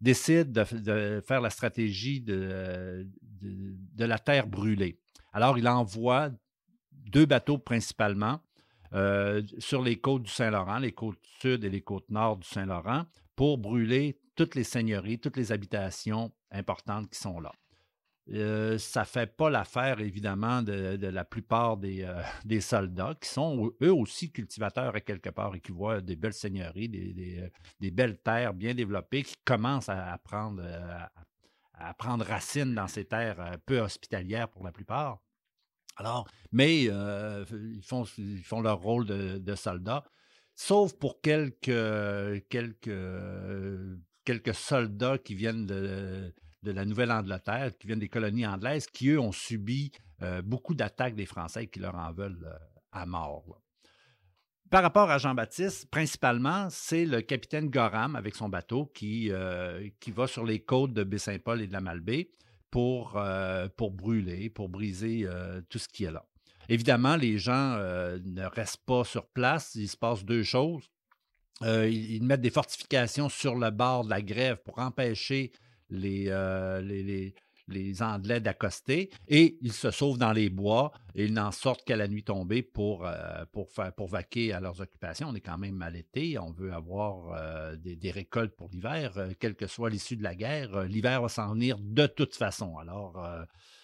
décide 0.00 0.52
de, 0.52 1.22
faire 1.26 1.40
la 1.40 1.50
stratégie 1.50 2.20
de, 2.20 3.06
la 3.98 4.18
terre 4.18 4.46
brûlée. 4.46 4.98
Alors, 5.32 5.58
il 5.58 5.68
envoie 5.68 6.30
deux 6.92 7.26
bateaux 7.26 7.58
principalement 7.58 8.40
euh, 8.92 9.42
sur 9.58 9.82
les 9.82 9.96
côtes 9.96 10.24
du 10.24 10.30
Saint-Laurent, 10.30 10.78
les 10.78 10.92
côtes 10.92 11.18
sud 11.40 11.64
et 11.64 11.70
les 11.70 11.80
côtes 11.82 12.10
nord 12.10 12.36
du 12.36 12.48
Saint-Laurent, 12.48 13.04
pour 13.34 13.58
brûler 13.58 14.18
toutes 14.34 14.54
les 14.54 14.64
seigneuries, 14.64 15.18
toutes 15.18 15.36
les 15.36 15.52
habitations 15.52 16.32
importantes 16.50 17.10
qui 17.10 17.18
sont 17.18 17.40
là. 17.40 17.52
Euh, 18.32 18.76
ça 18.78 19.00
ne 19.00 19.06
fait 19.06 19.36
pas 19.36 19.50
l'affaire, 19.50 20.00
évidemment, 20.00 20.60
de, 20.62 21.06
la 21.06 21.24
plupart 21.24 21.78
euh, 21.84 22.22
des, 22.44 22.60
soldats 22.60 23.14
qui 23.20 23.28
sont 23.28 23.72
eux 23.80 23.92
aussi 23.92 24.32
cultivateurs 24.32 24.96
à 24.96 25.00
quelque 25.00 25.30
part 25.30 25.54
et 25.54 25.60
qui 25.60 25.70
voient 25.70 26.00
des 26.00 26.16
belles 26.16 26.32
seigneuries, 26.32 26.88
des, 26.88 27.40
euh, 27.40 27.90
belles 27.92 28.18
terres 28.18 28.52
bien 28.52 28.74
développées 28.74 29.22
qui 29.22 29.36
commencent 29.44 29.88
à, 29.88 30.18
prendre, 30.24 30.62
à, 31.74 31.94
prendre 31.94 32.24
racine 32.24 32.74
dans 32.74 32.88
ces 32.88 33.04
terres 33.04 33.58
peu 33.64 33.78
hospitalières 33.78 34.48
pour 34.48 34.64
la 34.64 34.72
plupart. 34.72 35.20
Alors, 35.98 36.28
mais 36.50 36.84
ils, 36.84 37.82
font, 37.82 38.04
ils 38.18 38.42
font 38.42 38.60
leur 38.60 38.80
rôle 38.80 39.06
de, 39.06 39.54
soldats 39.54 40.04
sauf 40.58 40.94
pour 40.94 41.20
quelques, 41.20 42.48
quelques 42.48 42.90
quelques 44.24 44.54
soldats 44.54 45.18
qui 45.18 45.34
viennent 45.34 45.66
de, 45.66 46.34
la 46.62 46.84
Nouvelle-Angleterre, 46.84 47.76
qui 47.78 47.86
viennent 47.86 47.98
des 47.98 48.08
colonies 48.08 48.46
anglaises, 48.46 48.86
qui, 48.86 49.10
eux, 49.10 49.20
ont 49.20 49.32
subi 49.32 49.92
euh, 50.22 50.42
beaucoup 50.42 50.74
d'attaques 50.74 51.14
des 51.14 51.26
Français 51.26 51.66
qui 51.66 51.78
leur 51.78 51.94
en 51.94 52.12
veulent 52.12 52.46
euh, 52.46 52.56
à 52.92 53.04
mort. 53.06 53.60
Par 54.70 54.82
rapport 54.82 55.10
à 55.10 55.18
Jean-Baptiste, 55.18 55.90
principalement, 55.90 56.68
c'est 56.70 57.04
le 57.04 57.20
capitaine 57.20 57.68
Gorham 57.68 58.16
avec 58.16 58.34
son 58.34 58.48
bateau 58.48 58.86
qui, 58.86 59.30
euh, 59.30 59.88
qui 60.00 60.10
va 60.10 60.26
sur 60.26 60.44
les 60.44 60.60
côtes 60.60 60.92
de 60.92 61.04
Baie-Saint-Paul 61.04 61.60
et 61.60 61.66
de 61.66 61.72
la 61.72 61.80
Malbaie 61.80 62.30
pour, 62.70 63.12
brûler, 63.92 64.50
pour 64.50 64.68
briser 64.68 65.26
tout 65.70 65.78
ce 65.78 65.88
qui 65.88 66.04
est 66.04 66.10
là. 66.10 66.26
Évidemment, 66.68 67.16
les 67.16 67.38
gens 67.38 67.78
ne 67.78 68.44
restent 68.44 68.84
pas 68.84 69.02
sur 69.04 69.28
place. 69.28 69.76
Il 69.76 69.88
se 69.88 69.96
passe 69.96 70.24
deux 70.24 70.42
choses. 70.42 70.90
Ils, 71.62 72.22
mettent 72.22 72.42
des 72.42 72.50
fortifications 72.50 73.30
sur 73.30 73.54
le 73.54 73.70
bord 73.70 74.04
de 74.04 74.10
la 74.10 74.20
grève 74.20 74.58
pour 74.62 74.78
empêcher 74.78 75.52
les, 75.90 76.26
euh, 76.28 76.80
les, 76.80 77.34
Anglais 78.00 78.40
d'accoster 78.40 79.10
et 79.26 79.58
ils 79.60 79.72
se 79.72 79.90
sauvent 79.90 80.18
dans 80.18 80.32
les 80.32 80.50
bois 80.50 80.92
et 81.16 81.24
ils 81.24 81.32
n'en 81.32 81.50
sortent 81.50 81.84
qu'à 81.84 81.96
la 81.96 82.06
nuit 82.06 82.22
tombée 82.22 82.62
pour, 82.62 83.04
euh, 83.04 83.44
faire, 83.74 83.92
pour 83.92 84.06
vaquer 84.06 84.52
à 84.52 84.60
leurs 84.60 84.80
occupations. 84.80 85.28
On 85.28 85.34
est 85.34 85.40
quand 85.40 85.58
même 85.58 85.74
mal 85.74 85.96
été, 85.96 86.38
on 86.38 86.52
veut 86.52 86.72
avoir 86.72 87.76
des, 87.78 87.96
des, 87.96 88.10
récoltes 88.12 88.54
pour 88.54 88.68
l'hiver, 88.70 89.30
quelle 89.40 89.56
que 89.56 89.66
soit 89.66 89.90
l'issue 89.90 90.16
de 90.16 90.22
la 90.22 90.36
guerre. 90.36 90.84
l'hiver 90.84 91.22
va 91.22 91.28
s'en 91.28 91.54
venir 91.54 91.76
de 91.80 92.06
toute 92.06 92.36
façon. 92.36 92.78
Alors, 92.78 93.20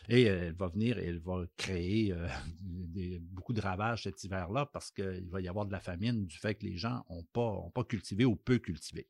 et 0.08 0.22
elle 0.22 0.54
va 0.54 0.68
venir 0.68 0.98
et 0.98 1.06
elle 1.06 1.18
va 1.18 1.44
créer 1.56 2.14
beaucoup 3.32 3.52
de 3.52 3.60
ravages 3.60 4.04
cet 4.04 4.22
hiver-là 4.22 4.66
parce 4.66 4.92
qu'il 4.92 5.28
va 5.28 5.40
y 5.40 5.48
avoir 5.48 5.66
de 5.66 5.72
la 5.72 5.80
famine 5.80 6.26
du 6.26 6.38
fait 6.38 6.54
que 6.54 6.66
les 6.66 6.76
gens 6.76 7.04
n'ont 7.10 7.24
pas, 7.32 7.58
pas 7.74 7.82
cultivé 7.82 8.24
ou 8.24 8.36
peu 8.36 8.58
cultivé. 8.58 9.08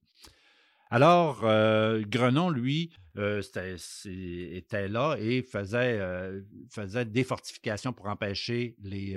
Alors, 0.92 1.40
Grenon, 2.02 2.50
lui, 2.50 2.92
était 3.16 4.88
là 4.88 5.16
et 5.18 5.40
faisait, 5.40 5.99
faisait 6.70 7.06
des 7.06 7.25
fortifications 7.25 7.94
pour 7.94 8.08
empêcher 8.08 8.76
les, 8.82 9.16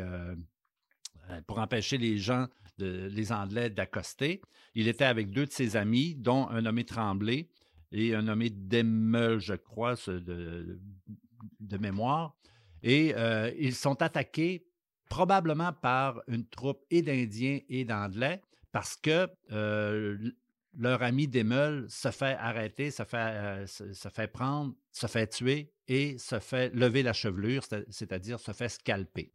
gens, 2.17 2.47
les 2.77 3.31
Anglais 3.33 3.69
d'accoster. 3.69 4.41
Il 4.73 4.87
était 4.87 5.03
avec 5.03 5.31
deux 5.31 5.45
de 5.47 5.51
ses 5.51 5.75
amis, 5.75 6.15
dont 6.15 6.47
un 6.47 6.61
nommé 6.61 6.85
Tremblay 6.85 7.49
et 7.91 8.15
un 8.15 8.21
nommé 8.21 8.49
Demeul, 8.49 9.39
je 9.39 9.55
crois, 9.55 9.95
de, 10.07 10.79
mémoire. 11.77 12.37
Et 12.83 13.13
euh, 13.17 13.51
ils 13.59 13.75
sont 13.75 14.01
attaqués 14.01 14.65
probablement 15.09 15.73
par 15.73 16.21
une 16.29 16.47
troupe 16.47 16.85
et 16.89 17.01
d'Indiens 17.01 17.59
et 17.67 17.83
d'Anglais 17.83 18.41
parce 18.71 18.95
que 18.95 19.27
euh, 19.51 20.17
leur 20.85 21.03
ami 21.03 21.27
Demeul 21.27 21.85
se 21.89 22.11
fait 22.11 22.35
arrêter, 22.39 22.91
se 22.91 23.03
fait, 23.03 23.17
euh, 23.17 23.67
se, 23.67 24.09
fait 24.09 24.27
prendre, 24.27 24.73
se 24.91 25.07
fait 25.07 25.27
tuer 25.27 25.73
et 25.87 26.17
se 26.17 26.39
fait 26.39 26.73
lever 26.73 27.03
la 27.03 27.13
chevelure, 27.13 27.63
c'est-à-dire 27.89 28.39
se 28.39 28.51
fait 28.51 28.69
scalper. 28.69 29.31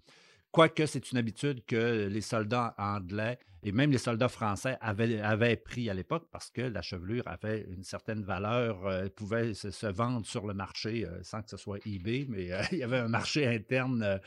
Quoique 0.53 0.87
c'est 0.87 1.13
une 1.13 1.19
habitude 1.19 1.65
que 1.65 2.09
les 2.09 2.21
soldats 2.21 2.75
anglais 2.77 3.39
et 3.63 3.73
même 3.73 3.93
les 3.93 3.99
soldats 3.99 4.29
français 4.29 4.79
avaient, 4.81 5.57
pris 5.57 5.91
à 5.91 5.95
l'époque 5.95 6.29
parce 6.33 6.51
que 6.51 6.63
la 6.63 6.83
chevelure 6.83 7.23
avait 7.27 7.67
une 7.69 7.85
certaine 7.85 8.23
valeur, 8.23 8.87
euh, 8.87 9.09
pouvait 9.15 9.55
se, 9.55 9.87
vendre 9.87 10.27
sur 10.27 10.47
le 10.47 10.55
marché 10.55 11.05
euh, 11.05 11.23
sans 11.23 11.43
que 11.43 11.51
ce 11.51 11.57
soit 11.57 11.79
eBay, 11.87 12.27
mais 12.29 12.51
euh, 12.53 12.63
il 12.73 12.79
y 12.79 12.83
avait 12.83 12.99
un 12.99 13.09
marché 13.09 13.47
interne 13.47 14.21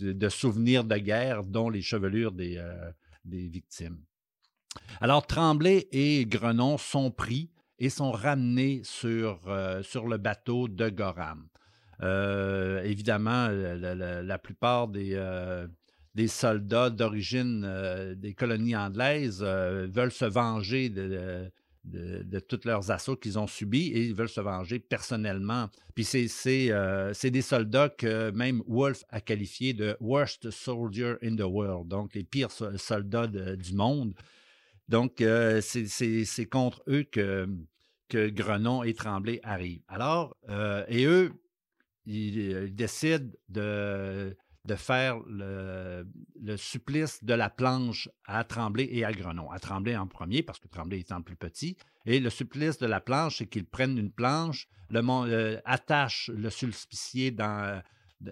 de 0.00 0.28
souvenirs 0.28 0.84
de 0.84 0.96
guerre, 0.96 1.42
dont 1.42 1.68
les 1.68 1.82
chevelures 1.82 2.32
des, 2.32 2.62
des 3.24 3.48
victimes. 3.48 3.98
Alors 5.00 5.26
Tremblay 5.26 5.88
et 5.92 6.26
Grenon 6.26 6.78
sont 6.78 7.10
pris 7.10 7.50
et 7.78 7.90
sont 7.90 8.10
ramenés 8.10 8.80
sur, 8.84 9.40
sur 9.82 10.06
le 10.08 10.16
bateau 10.16 10.68
de 10.68 10.88
Gorham. 10.88 11.46
Euh, 12.02 12.82
évidemment, 12.82 13.48
la, 13.48 14.38
plupart 14.38 14.88
des, 14.88 15.12
euh, 15.14 15.66
des 16.14 16.28
soldats 16.28 16.90
d'origine 16.90 17.64
euh, 17.64 18.14
des 18.14 18.34
colonies 18.34 18.76
anglaises 18.76 19.42
veulent 19.42 20.12
se 20.12 20.26
venger 20.26 20.90
de, 20.90 21.50
de, 21.84 22.40
tous 22.40 22.64
leurs 22.64 22.90
assauts 22.90 23.16
qu'ils 23.16 23.38
ont 23.38 23.46
subis 23.46 23.92
et 23.94 24.04
ils 24.04 24.14
veulent 24.14 24.28
se 24.28 24.40
venger 24.40 24.78
personnellement. 24.78 25.68
Puis 25.94 26.04
c'est 26.04 27.30
des 27.30 27.42
soldats 27.42 27.88
que 27.88 28.30
même 28.30 28.62
Wolfe 28.66 29.04
a 29.08 29.20
qualifiés 29.20 29.72
de 29.72 29.96
worst 30.00 30.50
soldier 30.50 31.14
in 31.22 31.36
the 31.36 31.42
world, 31.42 31.88
donc 31.88 32.14
les 32.14 32.24
pires 32.24 32.50
soldats 32.50 33.26
du 33.26 33.74
monde. 33.74 34.14
Donc 34.88 35.22
c'est 35.60 36.48
contre 36.50 36.82
eux 36.88 37.04
que, 37.04 37.48
Grenon 38.10 38.84
et 38.84 38.94
Tremblay 38.94 39.40
arrivent. 39.42 39.82
Alors, 39.88 40.36
et 40.88 41.04
eux, 41.06 41.32
il, 42.04 42.74
décide 42.74 43.36
de, 43.48 44.36
de 44.66 44.74
faire 44.74 45.18
le, 45.28 46.04
supplice 46.56 47.22
de 47.24 47.34
la 47.34 47.48
planche 47.48 48.08
à 48.26 48.44
Tremblay 48.44 48.88
et 48.90 49.04
à 49.04 49.12
Grenon. 49.12 49.50
À 49.50 49.58
Tremblay 49.58 49.96
en 49.96 50.06
premier, 50.06 50.42
parce 50.42 50.58
que 50.58 50.68
Tremblay 50.68 51.00
étant 51.00 51.22
plus 51.22 51.36
petit. 51.36 51.76
Et 52.04 52.20
le 52.20 52.30
supplice 52.30 52.78
de 52.78 52.86
la 52.86 53.00
planche, 53.00 53.38
c'est 53.38 53.46
qu'ils 53.46 53.66
prennent 53.66 53.98
une 53.98 54.12
planche, 54.12 54.68
le, 54.90 55.00
euh, 55.00 55.60
attachent 55.64 56.30
le 56.34 56.50
sulpicier 56.50 57.34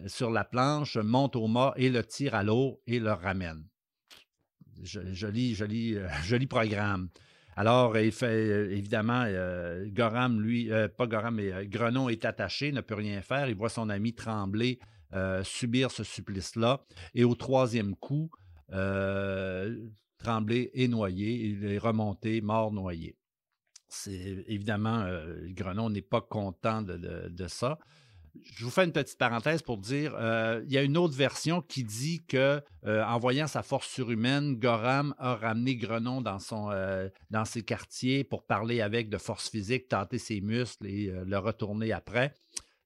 sur 0.07 0.31
la 0.31 0.45
planche, 0.45 0.97
monte 0.97 1.37
au 1.37 1.47
mât 1.47 1.75
et 1.77 1.91
le 1.91 2.05
tire 2.05 2.35
à 2.35 2.43
l'eau 2.43 2.81
et 2.87 3.01
le 3.01 3.13
ramène. 3.13 3.65
Joli, 4.83 5.55
joli, 5.55 5.97
joli 6.25 6.47
programme. 6.47 7.09
Alors, 7.57 7.97
il 7.97 8.11
fait 8.11 8.73
évidemment, 8.73 9.25
Goram, 9.87 10.41
lui, 10.41 10.71
pas 10.97 11.07
Goram, 11.07 11.37
mais 11.37 11.67
Grenon 11.67 12.09
est 12.09 12.25
attaché, 12.25 12.73
ne 12.73 12.81
peut 12.81 12.97
rien 12.97 13.23
faire. 13.23 13.49
Il 13.49 13.55
voit 13.55 13.69
son 13.69 13.89
ami 13.91 14.13
trembler, 14.13 14.81
subir 15.45 15.91
ce 15.91 16.03
supplice-là. 16.03 16.85
Et 17.15 17.23
au 17.23 17.35
troisième 17.35 17.95
coup, 17.95 18.31
Tremblay 20.19 20.71
est 20.75 20.89
noyé, 20.89 21.47
il 21.47 21.65
est 21.67 21.79
remonté, 21.79 22.41
mort 22.41 22.73
noyé. 22.73 23.17
C'est 23.89 24.45
évidemment, 24.49 25.07
Grenon 25.51 25.91
n'est 25.91 26.03
pas 26.03 26.21
content 26.21 26.83
de, 26.83 27.47
ça. 27.47 27.79
Je 28.43 28.65
vous 28.65 28.71
fais 28.71 28.85
une 28.85 28.93
petite 28.93 29.19
parenthèse 29.19 29.63
pour 29.63 29.79
dire, 29.79 30.13
il 30.65 30.73
y 30.73 30.79
a 30.79 30.83
une 30.83 30.97
autre 30.97 31.15
version 31.15 31.63
qui 31.63 31.85
dit 31.85 32.25
que, 32.27 32.61
en 32.85 33.19
voyant 33.19 33.47
sa 33.47 33.63
force 33.63 33.89
surhumaine, 33.89 34.57
Goram 34.57 35.15
a 35.19 35.35
ramené 35.35 35.77
Grenon 35.77 36.21
dans, 36.21 36.39
son, 36.39 36.71
dans 37.31 37.45
ses 37.45 37.63
quartiers 37.63 38.25
pour 38.25 38.45
parler 38.45 38.81
avec 38.81 39.09
de 39.09 39.19
force 39.19 39.49
physique, 39.51 39.89
tâter 39.89 40.19
ses 40.19 40.41
muscles 40.41 40.87
et 40.87 41.13
le 41.25 41.39
retourner 41.39 41.93
après 41.93 42.35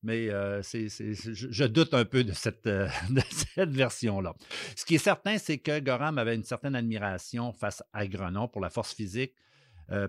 mais 0.03 0.29
je, 0.29 1.65
doute 1.65 1.95
un 1.95 2.05
peu 2.05 2.25
de 2.25 2.33
cette, 2.33 2.69
cette 3.57 3.71
version-là. 3.71 4.35
Ce 4.77 4.85
qui 4.85 4.95
est 4.95 4.99
certain, 4.99 5.39
c'est 5.39 5.59
que 5.59 5.81
Goram 5.81 6.19
avait 6.19 6.35
une 6.35 6.45
certaine 6.45 6.75
admiration 6.75 7.53
face 7.53 7.83
à 7.93 8.07
Grenon 8.07 8.49
pour 8.49 8.61
la 8.61 8.71
force 8.71 8.95
physique, 8.95 9.35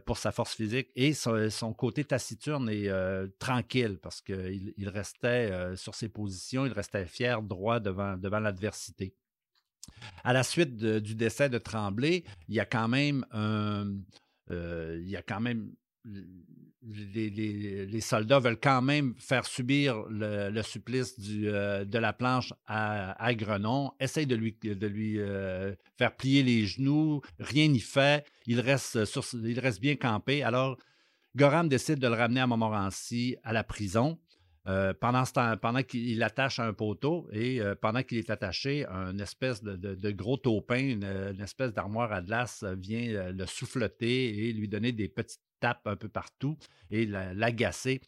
pour 0.05 0.17
sa 0.17 0.31
force 0.31 0.55
physique 0.55 0.89
et 0.95 1.13
son, 1.13 1.73
côté 1.73 2.03
taciturne 2.03 2.69
et 2.69 2.91
tranquille 3.39 3.97
parce 4.01 4.21
qu'il 4.21 4.73
il 4.75 4.89
restait 4.89 5.75
sur 5.75 5.95
ses 5.95 6.09
positions, 6.09 6.65
il 6.65 6.73
restait 6.73 7.05
fier, 7.05 7.41
droit 7.41 7.79
devant, 7.79 8.17
devant 8.17 8.39
l'adversité. 8.39 9.13
À 10.23 10.33
la 10.33 10.43
suite 10.43 10.75
du 10.75 11.15
décès 11.15 11.49
de 11.49 11.57
Tremblay, 11.57 12.23
il 12.47 12.55
y 12.55 12.59
a 12.59 12.65
quand 12.65 12.87
même 12.87 13.25
un, 13.31 13.93
il 14.49 15.09
y 15.09 15.15
a 15.15 15.21
quand 15.21 15.39
même 15.39 15.71
les, 16.81 18.01
soldats 18.01 18.39
veulent 18.39 18.59
quand 18.59 18.81
même 18.81 19.13
faire 19.17 19.45
subir 19.45 20.03
le, 20.09 20.61
supplice 20.61 21.19
du, 21.19 21.49
euh, 21.49 21.85
de 21.85 21.97
la 21.97 22.13
planche 22.13 22.53
à, 22.67 23.33
Grenon, 23.33 23.91
essayent 23.99 24.27
de 24.27 24.35
lui, 24.35 24.57
de 24.63 24.87
lui 24.87 25.19
euh, 25.19 25.73
faire 25.97 26.15
plier 26.15 26.43
les 26.43 26.65
genoux, 26.65 27.21
rien 27.39 27.67
n'y 27.67 27.79
fait, 27.79 28.25
il 28.45 28.59
reste, 28.59 29.05
sur, 29.05 29.25
il 29.33 29.59
reste 29.59 29.81
bien 29.81 29.95
campé. 29.95 30.43
Alors, 30.43 30.77
Goram 31.35 31.67
décide 31.69 31.99
de 31.99 32.07
le 32.07 32.15
ramener 32.15 32.41
à 32.41 32.47
Montmorency 32.47 33.37
à 33.43 33.53
la 33.53 33.63
prison. 33.63 34.19
Euh, 34.67 34.93
pendant 34.93 35.25
ce 35.25 35.33
temps, 35.33 35.55
pendant 35.57 35.81
qu'il 35.81 36.21
attache 36.21 36.59
un 36.59 36.73
poteau 36.73 37.27
et 37.31 37.59
pendant 37.81 38.03
qu'il 38.03 38.17
est 38.17 38.29
attaché, 38.29 38.85
un 38.87 39.17
espèce 39.17 39.63
de, 39.63 40.11
gros 40.11 40.37
taupin, 40.37 40.79
une, 40.79 41.41
espèce 41.41 41.73
d'armoire 41.73 42.11
à 42.11 42.21
glace 42.21 42.63
vient 42.77 43.31
le 43.31 43.45
souffleter 43.45 44.49
et 44.49 44.53
lui 44.53 44.67
donner 44.67 44.91
des 44.91 45.07
petites 45.07 45.41
tape 45.59 45.85
un 45.87 45.95
peu 45.95 46.09
partout 46.09 46.57
et 46.89 47.05
l'agacer. 47.05 48.01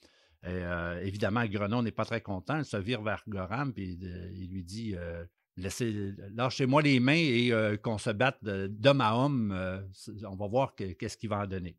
Euh, 0.47 0.99
évidemment, 1.01 1.45
Grenon 1.45 1.83
n'est 1.83 1.91
pas 1.91 2.05
très 2.05 2.21
content. 2.21 2.57
Il 2.57 2.65
se 2.65 2.77
vire 2.77 3.01
vers 3.01 3.23
Goram 3.27 3.73
et 3.77 3.97
euh, 4.03 4.31
il 4.33 4.51
lui 4.51 4.63
dit 4.63 4.95
euh, 4.95 5.23
Laissez, 5.57 6.13
Lâchez-moi 6.33 6.81
les 6.81 6.99
mains 6.99 7.13
et 7.13 7.51
qu'on 7.83 7.97
se 7.97 8.09
batte 8.09 8.43
d'homme 8.43 9.01
à 9.01 9.15
homme. 9.15 9.83
on 10.25 10.35
va 10.35 10.47
voir 10.47 10.75
qu'est-ce 10.75 11.17
qu'il 11.17 11.29
va 11.29 11.39
en 11.39 11.47
donner. 11.47 11.77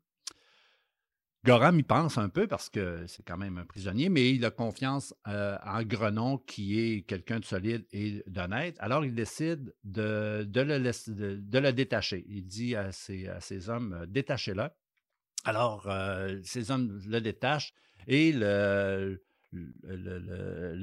Goram 1.43 1.77
y 1.77 1.83
pense 1.83 2.17
un 2.17 2.29
peu 2.29 2.47
parce 2.47 2.69
que 2.69 3.05
c'est 3.07 3.23
quand 3.23 3.35
même 3.35 3.57
un 3.57 3.65
prisonnier, 3.65 4.07
mais 4.07 4.31
il 4.31 4.45
a 4.45 4.51
confiance 4.51 5.13
en 5.25 5.83
Grenon 5.83 6.37
qui 6.37 6.79
est 6.79 7.01
quelqu'un 7.01 7.39
de 7.39 7.45
solide 7.45 7.85
et 7.91 8.23
d'honnête. 8.27 8.77
Alors 8.79 9.03
il 9.03 9.13
décide 9.13 9.73
de, 9.83 10.45
de, 10.47 10.61
le, 10.61 11.71
détacher. 11.71 12.23
Il 12.29 12.45
dit 12.45 12.75
à 12.75 12.93
ses, 12.93 13.27
à 13.27 13.41
ses 13.41 13.69
hommes 13.69 14.05
Détachez-le. 14.07 14.69
Alors, 15.43 15.87
euh, 15.87 16.39
ces 16.43 16.71
hommes 16.71 16.99
le 17.05 17.19
détachent 17.19 17.73
et 18.07 18.31
le, 18.31 19.19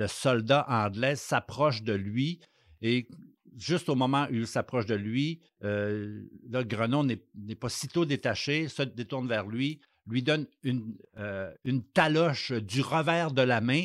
soldat 0.07 0.67
anglais 0.69 1.17
s'approche 1.17 1.83
de 1.83 1.93
lui 1.93 2.41
et 2.83 3.09
juste 3.57 3.89
au 3.89 3.95
moment 3.95 4.27
où 4.31 4.35
il 4.35 4.47
s'approche 4.47 4.87
de 4.87 4.95
lui, 4.95 5.41
euh, 5.65 6.23
le 6.49 6.63
Grenon 6.63 7.05
n'est 7.05 7.55
pas 7.55 7.69
sitôt 7.69 8.05
détaché, 8.05 8.69
se 8.69 8.83
détourne 8.83 9.29
vers 9.29 9.47
lui, 9.47 9.81
lui 10.07 10.23
donne 10.23 10.47
une, 10.63 10.97
euh, 11.19 11.53
une 11.65 11.83
taloche 11.85 12.53
du 12.53 12.81
revers 12.81 13.33
de 13.33 13.43
la 13.43 13.61
main. 13.61 13.85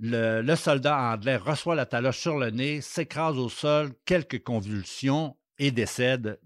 Le, 0.00 0.54
soldat 0.56 1.12
anglais 1.12 1.36
reçoit 1.36 1.74
la 1.74 1.86
taloche 1.86 2.18
sur 2.18 2.38
le 2.38 2.50
nez, 2.50 2.80
s'écrase 2.80 3.38
au 3.38 3.48
sol, 3.48 3.92
quelques 4.04 4.42
convulsions 4.42 5.36
et 5.58 5.70
décède 5.70 6.40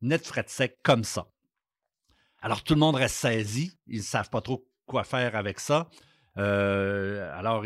net 0.00 0.32
de 0.36 0.42
sec 0.46 0.78
comme 0.82 1.04
ça. 1.04 1.26
Alors, 2.44 2.64
tout 2.64 2.74
le 2.74 2.80
monde 2.80 2.96
reste 2.96 3.14
saisi. 3.14 3.78
Ils 3.86 3.98
ne 3.98 4.02
savent 4.02 4.28
pas 4.28 4.40
trop 4.40 4.66
quoi 4.84 5.04
faire 5.04 5.36
avec 5.36 5.60
ça. 5.60 5.88
Euh, 6.38 7.30
alors, 7.38 7.64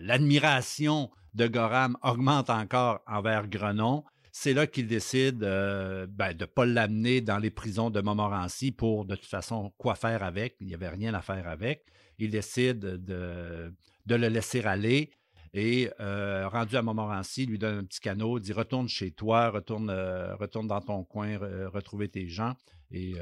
l'admiration 0.00 1.10
de 1.32 1.46
Goram 1.46 1.96
augmente 2.02 2.50
encore 2.50 3.00
envers 3.06 3.48
Grenon. 3.48 4.04
C'est 4.30 4.52
là 4.52 4.66
qu'il 4.66 4.86
décide 4.86 5.42
euh, 5.42 6.06
ben, 6.06 6.34
de 6.34 6.42
ne 6.42 6.46
pas 6.46 6.66
l'amener 6.66 7.22
dans 7.22 7.38
les 7.38 7.50
prisons 7.50 7.88
de 7.88 8.02
Montmorency 8.02 8.70
pour, 8.70 9.06
de 9.06 9.16
toute 9.16 9.30
façon, 9.30 9.72
quoi 9.78 9.94
faire 9.94 10.22
avec. 10.22 10.56
Il 10.60 10.66
n'y 10.66 10.74
avait 10.74 10.90
rien 10.90 11.14
à 11.14 11.22
faire 11.22 11.48
avec. 11.48 11.86
Il 12.18 12.30
décide 12.30 12.80
de, 12.80 13.72
de 14.04 14.14
le 14.14 14.28
laisser 14.28 14.62
aller. 14.62 15.10
Et 15.54 15.88
euh, 16.00 16.46
rendu 16.48 16.76
à 16.76 16.82
Montmorency, 16.82 17.46
lui 17.46 17.58
donne 17.58 17.78
un 17.78 17.84
petit 17.84 18.00
canot, 18.00 18.38
dit 18.38 18.52
retourne 18.52 18.88
chez 18.88 19.10
toi, 19.10 19.48
retourne, 19.48 19.90
retourne 20.38 20.66
dans 20.66 20.82
ton 20.82 21.02
coin, 21.04 21.38
retrouver 21.72 22.08
tes 22.08 22.28
gens. 22.28 22.54
Et 22.90 23.14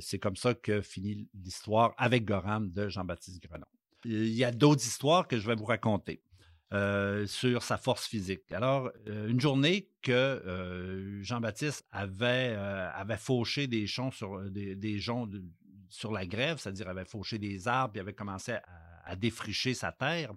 c'est 0.00 0.18
comme 0.18 0.36
ça 0.36 0.54
que 0.54 0.80
finit 0.80 1.28
l'histoire 1.34 1.94
avec 1.96 2.24
Goram 2.24 2.70
de 2.70 2.88
Jean-Baptiste 2.88 3.42
Grenon. 3.42 3.66
Il 4.04 4.32
y 4.32 4.44
a 4.44 4.50
d'autres 4.50 4.82
histoires 4.82 5.28
que 5.28 5.38
je 5.38 5.46
vais 5.46 5.54
vous 5.54 5.64
raconter. 5.64 6.22
sur 7.26 7.62
sa 7.62 7.76
force 7.76 8.06
physique. 8.06 8.50
Alors, 8.50 8.90
une 9.06 9.40
journée 9.40 9.88
que 10.02 11.20
Jean-Baptiste 11.22 11.86
avait, 11.92 12.56
avait 12.56 13.16
fauché 13.16 13.66
des 13.68 13.86
joncs 13.86 14.14
sur, 14.14 14.40
des, 14.50 14.98
joncs 14.98 15.30
sur 15.88 16.10
la 16.10 16.26
grève, 16.26 16.58
c'est-à-dire 16.58 16.88
avait 16.88 17.04
fauché 17.04 17.38
des 17.38 17.68
arbres 17.68 17.96
et 17.96 18.00
avait 18.00 18.14
commencé 18.14 18.56
à 19.04 19.14
défricher 19.14 19.74
sa 19.74 19.92
terre, 19.92 20.32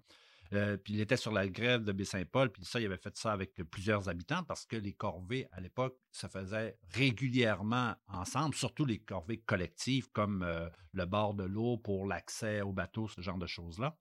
euh, 0.56 0.78
puis 0.78 0.94
il 0.94 1.02
était 1.02 1.18
sur 1.18 1.32
la 1.32 1.48
grève 1.48 1.84
de 1.84 1.92
Baie-Saint-Paul, 1.92 2.52
puis 2.52 2.64
ça, 2.66 2.80
il 2.80 2.86
avait 2.86 2.98
fait 2.98 3.16
ça 3.18 3.32
avec 3.32 3.56
plusieurs 3.70 4.10
habitants 4.10 4.44
parce 4.44 4.66
que 4.66 4.76
les 4.76 4.94
corvées, 4.94 5.48
à 5.52 5.62
l'époque, 5.62 5.98
se 6.12 6.28
faisaient 6.28 6.78
régulièrement 6.94 7.96
ensemble, 8.08 8.56
surtout 8.56 8.86
les 8.86 9.00
corvées 9.00 9.40
collectives 9.40 10.10
comme 10.12 10.44
euh, 10.44 10.70
le 10.94 11.06
bord 11.06 11.34
de 11.34 11.44
l'eau 11.44 11.78
pour 11.78 12.06
l'accès 12.06 12.62
au 12.62 12.74
bateau, 12.74 13.08
ce 13.08 13.22
genre 13.22 13.38
de 13.38 13.48
choses-là. 13.48 13.98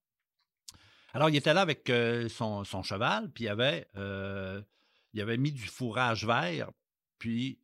Alors, 1.12 1.30
il 1.30 1.36
était 1.36 1.54
là 1.54 1.60
avec 1.60 1.88
euh, 1.90 2.28
son, 2.28 2.64
cheval, 2.82 3.30
puis 3.30 3.44
il 3.44 3.48
avait, 3.48 3.86
mis 5.38 5.52
du 5.52 5.66
fourrage 5.66 6.26
vert, 6.26 6.70
puis 7.18 7.60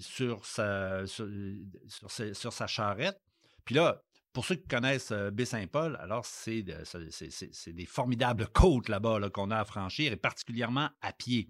sur, 0.00 0.44
sa, 0.44 1.06
sur 1.06 2.52
sa 2.52 2.66
charrette. 2.66 3.20
Puis 3.64 3.74
là, 3.74 4.02
pour 4.36 4.44
ceux 4.44 4.56
qui 4.56 4.68
connaissent 4.68 5.12
euh, 5.12 5.30
Baie-Saint-Paul, 5.30 5.96
alors 5.98 6.26
c'est 6.26 6.62
des 6.62 7.86
formidables 7.86 8.46
côtes 8.52 8.90
là-bas 8.90 9.30
qu'on 9.30 9.50
a 9.50 9.56
à 9.56 9.64
franchir, 9.64 10.12
et 10.12 10.16
particulièrement 10.16 10.90
à 11.00 11.14
pied. 11.14 11.48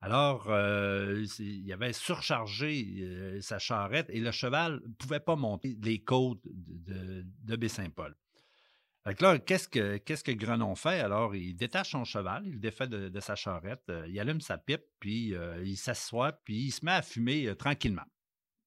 Alors, 0.00 0.48
euh, 0.48 1.26
il 1.40 1.72
avait 1.72 1.92
surchargé 1.92 2.86
euh, 3.00 3.40
sa 3.40 3.58
charrette 3.58 4.06
et 4.10 4.20
le 4.20 4.30
cheval 4.30 4.80
ne 4.86 4.92
pouvait 4.92 5.18
pas 5.18 5.34
monter 5.34 5.76
les 5.82 6.04
côtes 6.04 6.46
de, 6.46 7.26
de, 7.42 7.56
Baie-Saint-Paul. 7.56 8.14
là, 9.04 9.38
qu'est-ce 9.40 9.66
que, 9.66 9.96
qu'est-ce 9.96 10.22
que 10.22 10.30
Grenon 10.30 10.76
fait? 10.76 11.00
Alors, 11.00 11.34
il 11.34 11.56
détache 11.56 11.90
son 11.90 12.04
cheval, 12.04 12.44
il 12.46 12.52
le 12.52 12.60
défait 12.60 12.86
de, 12.86 13.18
sa 13.18 13.34
charrette, 13.34 13.90
il 14.06 14.20
allume 14.20 14.40
sa 14.40 14.56
pipe, 14.56 14.84
puis 15.00 15.34
il 15.64 15.76
s'assoit, 15.76 16.30
puis 16.30 16.66
il 16.66 16.70
se 16.70 16.84
met 16.84 16.92
à 16.92 17.02
fumer 17.02 17.56
tranquillement. 17.56 18.06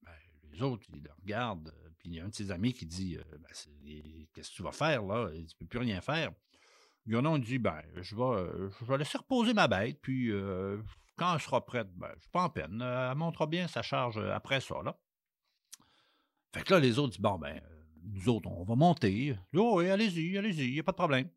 Ben, 0.02 0.12
les 0.52 0.60
autres, 0.60 0.84
ils 0.92 1.02
le 1.02 1.10
regardent 1.22 1.72
il 2.08 2.14
y 2.14 2.20
a 2.20 2.24
un 2.24 2.28
de 2.28 2.34
ses 2.34 2.50
amis 2.50 2.72
qui 2.72 2.86
dit 2.86 3.16
euh, 3.16 3.22
ben, 3.38 4.26
Qu'est-ce 4.32 4.50
que 4.50 4.56
tu 4.56 4.62
vas 4.62 4.72
faire 4.72 5.02
là? 5.02 5.28
Tu 5.30 5.40
ne 5.40 5.46
peux 5.58 5.66
plus 5.66 5.78
rien 5.78 6.00
faire. 6.00 6.32
Yonon 7.06 7.38
dit 7.38 7.58
ben, 7.58 7.80
je 7.96 8.14
vais, 8.14 8.22
euh, 8.22 8.70
je 8.80 8.84
vais 8.84 8.98
laisser 8.98 9.18
reposer 9.18 9.54
ma 9.54 9.68
bête, 9.68 9.98
puis 10.02 10.30
euh, 10.30 10.78
quand 11.16 11.34
elle 11.34 11.40
sera 11.40 11.64
prête, 11.64 11.88
ben, 11.94 12.08
je 12.10 12.16
ne 12.16 12.20
suis 12.20 12.30
pas 12.30 12.42
en 12.42 12.50
peine. 12.50 12.82
Elle 12.82 13.16
montrera 13.16 13.46
bien 13.46 13.68
sa 13.68 13.82
charge 13.82 14.18
après 14.18 14.60
ça. 14.60 14.76
Fait 16.54 16.62
que 16.62 16.74
là, 16.74 16.80
les 16.80 16.98
autres 16.98 17.10
disent 17.10 17.20
Bon, 17.20 17.38
ben, 17.38 17.60
nous 18.02 18.28
autres, 18.28 18.48
on 18.50 18.64
va 18.64 18.74
monter. 18.74 19.36
Oh, 19.54 19.78
allez-y, 19.78 20.36
allez-y, 20.36 20.66
il 20.66 20.72
n'y 20.72 20.80
a 20.80 20.82
pas 20.82 20.92
de 20.92 20.96
problème. 20.96 21.28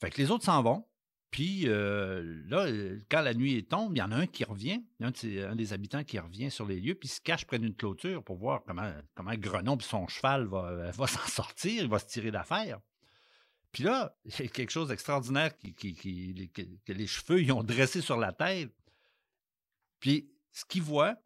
Fait 0.00 0.10
que 0.10 0.20
les 0.20 0.30
autres 0.30 0.44
s'en 0.44 0.62
vont. 0.62 0.86
Puis 1.30 1.68
euh, 1.68 2.42
là, 2.48 2.66
quand 3.08 3.20
la 3.20 3.34
nuit 3.34 3.64
tombe, 3.64 3.96
il 3.96 4.00
y 4.00 4.02
en 4.02 4.10
a 4.10 4.16
un 4.16 4.26
qui 4.26 4.42
revient, 4.44 4.82
un, 5.00 5.54
des 5.54 5.72
habitants 5.72 6.02
qui 6.02 6.18
revient 6.18 6.50
sur 6.50 6.66
les 6.66 6.80
lieux, 6.80 6.96
puis 6.96 7.08
se 7.08 7.20
cache 7.20 7.44
près 7.44 7.60
d'une 7.60 7.74
clôture 7.74 8.24
pour 8.24 8.36
voir 8.36 8.64
comment, 8.66 8.92
comment 9.14 9.34
Grenon 9.34 9.76
et 9.76 9.82
son 9.82 10.08
cheval 10.08 10.46
va, 10.46 10.90
va 10.90 11.06
s'en 11.06 11.26
sortir, 11.28 11.84
il 11.84 11.88
va 11.88 12.00
se 12.00 12.06
tirer 12.06 12.32
d'affaire. 12.32 12.80
Puis 13.70 13.84
là, 13.84 14.16
il 14.24 14.40
y 14.40 14.48
a 14.48 14.48
quelque 14.48 14.70
chose 14.70 14.88
d'extraordinaire 14.88 15.56
que 15.56 16.92
les 16.92 17.06
cheveux 17.06 17.40
ils 17.40 17.52
ont 17.52 17.62
dressé 17.62 18.00
sur 18.00 18.16
la 18.16 18.32
tête. 18.32 18.72
Puis 20.00 20.32
ce 20.50 20.64
qu'il 20.64 20.82
voit, 20.82 21.16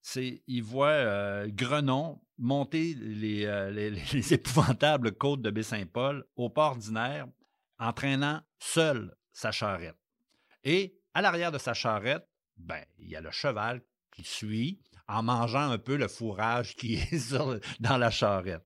c'est 0.00 0.42
il 0.46 0.62
voit 0.62 0.88
euh, 0.88 1.48
Grenon 1.50 2.22
monter 2.38 2.96
euh, 2.98 3.70
les, 3.70 3.90
les, 4.12 4.32
épouvantables 4.32 5.12
côtes 5.12 5.42
de 5.42 5.50
Baie-Saint-Paul 5.50 6.24
au 6.36 6.48
port 6.48 6.70
ordinaire, 6.70 7.26
entraînant 7.78 8.40
seul 8.58 9.14
sa 9.40 9.52
charrette. 9.52 9.96
Et 10.64 10.94
à 11.14 11.22
l'arrière 11.22 11.50
de 11.50 11.58
sa 11.58 11.74
charrette, 11.74 12.28
ben, 12.56 12.84
il 12.98 13.08
y 13.08 13.16
a 13.16 13.20
le 13.20 13.30
cheval 13.30 13.82
qui 14.12 14.22
suit 14.22 14.80
en 15.08 15.22
mangeant 15.22 15.70
un 15.70 15.78
peu 15.78 15.96
le 15.96 16.08
fourrage 16.08 16.76
qui 16.76 16.94
est 17.12 17.34
dans 17.80 17.96
la 17.96 18.10
charrette. 18.10 18.64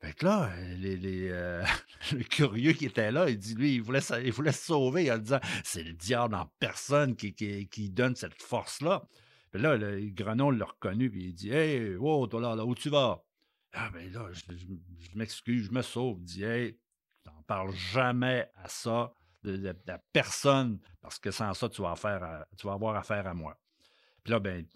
Fait 0.00 0.12
que 0.12 0.26
là, 0.26 0.52
les, 0.76 1.28
euh, 1.30 1.64
le 2.12 2.24
curieux 2.24 2.72
qui 2.72 2.86
était 2.86 3.10
là, 3.10 3.30
il 3.30 3.38
dit, 3.38 3.54
lui, 3.54 3.76
il 3.76 3.82
voulait, 3.82 4.02
il 4.22 4.32
voulait 4.32 4.52
se 4.52 4.66
sauver 4.66 5.10
en 5.10 5.16
disant, 5.16 5.40
c'est 5.62 5.82
le 5.82 5.94
diable 5.94 6.34
en 6.34 6.52
personne 6.58 7.16
qui, 7.16 7.90
donne 7.90 8.14
cette 8.14 8.42
force-là. 8.42 9.06
Là, 9.54 9.76
le 9.76 10.10
Grenon 10.10 10.50
l'a 10.50 10.66
reconnu, 10.66 11.10
puis 11.10 11.26
il 11.26 11.34
dit, 11.34 11.50
hey, 11.50 11.94
wow, 11.94 12.26
toi 12.26 12.40
là, 12.40 12.56
là, 12.56 12.66
où 12.66 12.74
tu 12.74 12.90
vas? 12.90 13.24
Ah, 13.72 13.88
ben 13.94 14.12
là, 14.12 14.28
je, 14.32 15.16
m'excuse, 15.16 15.66
je 15.66 15.72
me 15.72 15.80
sauve. 15.80 16.18
Il 16.20 16.24
dit, 16.24 16.44
hey, 16.44 16.78
t'en 17.22 17.42
parles 17.46 17.74
jamais 17.74 18.50
à 18.56 18.68
ça, 18.68 19.14
de, 19.44 19.74
personne, 20.12 20.78
parce 21.00 21.18
que 21.18 21.30
sans 21.30 21.54
ça, 21.54 21.68
tu 21.68 21.82
vas, 21.82 21.92
avoir 21.92 22.96
affaire 22.96 23.26
à 23.26 23.34
moi. 23.34 23.58
Puis 24.22 24.32
là, 24.32 24.40
ben, 24.40 24.66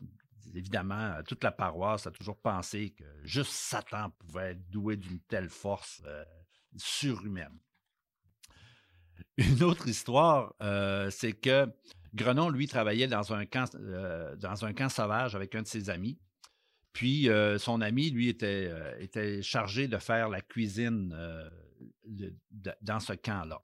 évidemment, 0.55 1.15
euh, 1.15 1.23
toute 1.23 1.43
la 1.43 1.53
paroisse 1.53 2.07
a 2.07 2.11
toujours 2.11 2.39
pensé 2.39 2.91
que 2.91 3.05
juste 3.25 3.53
Satan 3.53 4.11
pouvait 4.11 4.53
être 4.53 4.71
doué 4.71 4.97
d'une 4.97 5.21
telle 5.21 5.49
force 5.49 6.03
euh, 6.07 6.25
surhumaine. 6.77 7.59
Une 9.37 9.63
autre 9.63 9.89
histoire, 9.89 10.55
euh, 10.63 11.11
c'est 11.11 11.33
que 11.33 11.67
Grenon, 12.15 12.51
lui, 12.51 12.67
travaillait 12.67 13.07
dans 13.07 13.33
un, 13.35 13.47
camp, 13.47 13.71
dans 14.39 14.65
un 14.65 14.73
camp 14.73 14.89
sauvage 14.89 15.35
avec 15.35 15.55
un 15.55 15.63
de 15.63 15.67
ses 15.67 15.91
amis. 15.91 16.19
Puis 16.95 17.29
son 17.59 17.81
ami, 17.81 18.11
lui, 18.11 18.29
était, 18.29 18.73
était 18.99 19.43
chargé 19.43 19.87
de 19.87 19.99
faire 19.99 20.31
la 20.31 20.41
cuisine 20.41 21.15
dans 22.81 22.99
ce 22.99 23.13
camp-là. 23.13 23.63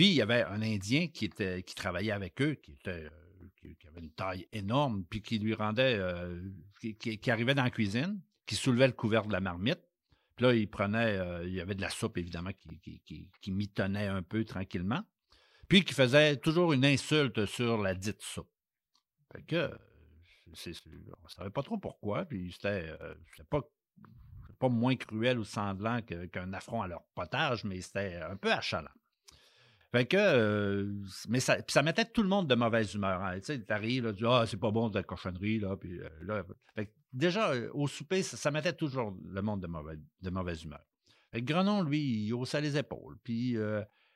Puis 0.00 0.08
il 0.08 0.14
y 0.14 0.22
avait 0.22 0.44
un 0.44 0.62
Indien 0.62 1.08
qui, 1.08 1.28
travaillait 1.28 2.12
avec 2.12 2.40
eux, 2.40 2.54
qui 2.54 2.72
était 2.72 3.10
qui, 3.60 3.76
avait 3.86 4.00
une 4.00 4.12
taille 4.12 4.48
énorme, 4.50 5.04
puis 5.04 5.20
qui 5.20 5.38
lui 5.38 5.52
rendait, 5.52 5.94
euh, 5.98 6.40
qui, 6.80 7.30
arrivait 7.30 7.54
dans 7.54 7.64
la 7.64 7.70
cuisine, 7.70 8.18
qui 8.46 8.54
soulevait 8.54 8.86
le 8.86 8.94
couvercle 8.94 9.28
de 9.28 9.34
la 9.34 9.40
marmite. 9.40 9.82
Puis 10.36 10.46
là, 10.46 10.54
il 10.54 10.70
prenait, 10.70 11.18
euh, 11.18 11.46
il 11.46 11.52
y 11.52 11.60
avait 11.60 11.74
de 11.74 11.82
la 11.82 11.90
soupe, 11.90 12.16
évidemment, 12.16 12.52
qui, 12.80 13.50
mitonnait 13.50 14.06
un 14.06 14.22
peu 14.22 14.42
tranquillement. 14.46 15.02
Puis 15.68 15.84
qui 15.84 15.92
faisait 15.92 16.38
toujours 16.38 16.72
une 16.72 16.86
insulte 16.86 17.44
sur 17.44 17.76
la 17.76 17.94
dite 17.94 18.22
soupe. 18.22 18.48
Que, 19.46 19.70
on 20.46 20.50
ne 20.52 21.28
savait 21.28 21.50
pas 21.50 21.62
trop 21.62 21.76
pourquoi, 21.76 22.24
puis 22.24 22.50
c'était, 22.52 22.96
euh, 23.02 23.14
pas 23.50 24.68
moins 24.70 24.96
cruel 24.96 25.38
ou 25.38 25.44
sanglant 25.44 26.00
qu'un 26.00 26.54
affront 26.54 26.80
à 26.80 26.88
leur 26.88 27.02
potage, 27.14 27.64
mais 27.64 27.82
c'était 27.82 28.16
un 28.16 28.36
peu 28.36 28.50
achalant. 28.50 28.88
Fait 29.92 30.06
que, 30.06 30.16
euh, 30.16 30.92
mais 31.28 31.40
ça, 31.40 31.56
ça 31.66 31.82
mettait 31.82 32.04
tout 32.04 32.22
le 32.22 32.28
monde 32.28 32.46
de 32.46 32.54
mauvaise 32.54 32.94
humeur. 32.94 33.22
Hein. 33.22 33.40
Tu 33.40 33.56
sais, 33.56 34.24
ah, 34.24 34.44
c'est 34.46 34.56
pas 34.56 34.70
bon 34.70 34.88
de 34.88 34.94
la 34.94 35.02
cochonnerie, 35.02 35.58
là. 35.58 35.76
Puis, 35.76 35.98
euh, 35.98 36.08
là 36.22 36.44
déjà, 37.12 37.50
euh, 37.50 37.70
au 37.74 37.88
souper, 37.88 38.22
ça, 38.22 38.50
mettait 38.52 38.72
toujours 38.72 39.12
le 39.24 39.42
monde 39.42 39.60
de, 39.60 39.66
mauvaise, 39.66 39.98
de 40.22 40.30
mauvaise 40.30 40.62
humeur. 40.62 40.84
Fait 41.32 41.40
que 41.40 41.52
Grenon, 41.52 41.82
lui, 41.82 42.26
il 42.26 42.34
haussait 42.34 42.60
les 42.60 42.76
épaules. 42.76 43.16
Puis, 43.24 43.56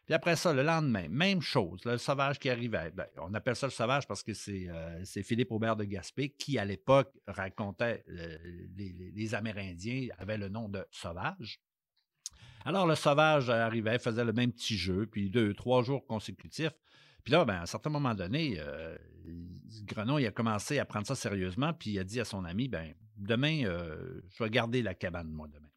puis 0.05 0.15
après 0.15 0.37
ça, 0.37 0.53
le 0.53 0.63
lendemain, 0.63 1.09
même 1.09 1.41
chose, 1.41 1.85
le 1.85 1.99
sauvage 1.99 2.39
qui 2.39 2.51
arrivait. 2.51 2.93
Ben, 2.93 3.07
on 3.19 3.35
appelle 3.35 3.57
ça 3.57 3.67
le 3.67 3.73
sauvage 3.73 4.07
parce 4.07 4.23
que 4.23 4.33
c'est 4.33 5.23
Philippe 5.23 5.51
Aubert 5.51 5.75
de 5.77 5.85
Gaspé 5.85 6.31
qui, 6.31 6.57
à 6.57 6.65
l'époque, 6.65 7.13
racontait 7.27 8.05
les, 8.07 9.13
les, 9.13 9.35
Amérindiens 9.35 10.09
avaient 10.19 10.39
le 10.39 10.49
nom 10.49 10.69
de 10.69 10.85
sauvage. 10.91 11.61
Alors, 12.65 12.87
le 12.87 12.95
sauvage 12.95 13.51
arrivait, 13.51 13.99
faisait 13.99 14.25
le 14.25 14.33
même 14.33 14.53
petit 14.53 14.77
jeu, 14.77 15.07
puis 15.07 15.29
deux, 15.29 15.53
trois 15.53 15.83
jours 15.83 16.07
consécutifs. 16.07 16.73
Puis 17.23 17.33
là, 17.33 17.45
ben, 17.45 17.55
à 17.55 17.63
un 17.63 17.67
certain 17.67 17.91
moment 17.91 18.15
donné, 18.15 18.57
euh, 18.59 18.97
Grenon, 19.85 20.19
il 20.19 20.27
a 20.27 20.31
commencé 20.31 20.79
à 20.79 20.85
prendre 20.85 21.07
ça 21.07 21.15
sérieusement, 21.15 21.73
puis 21.75 21.91
il 21.93 21.99
a 21.99 22.05
dit 22.05 22.21
à 22.21 22.25
son 22.25 22.45
ami, 22.45 22.69
ben, 22.69 22.95
demain, 23.17 23.65
euh, 23.65 24.23
je 24.31 24.43
vais 24.43 24.51
garder 24.51 24.83
la 24.83 24.95
cabane, 24.95 25.29
moi, 25.29 25.47
demain. 25.49 25.69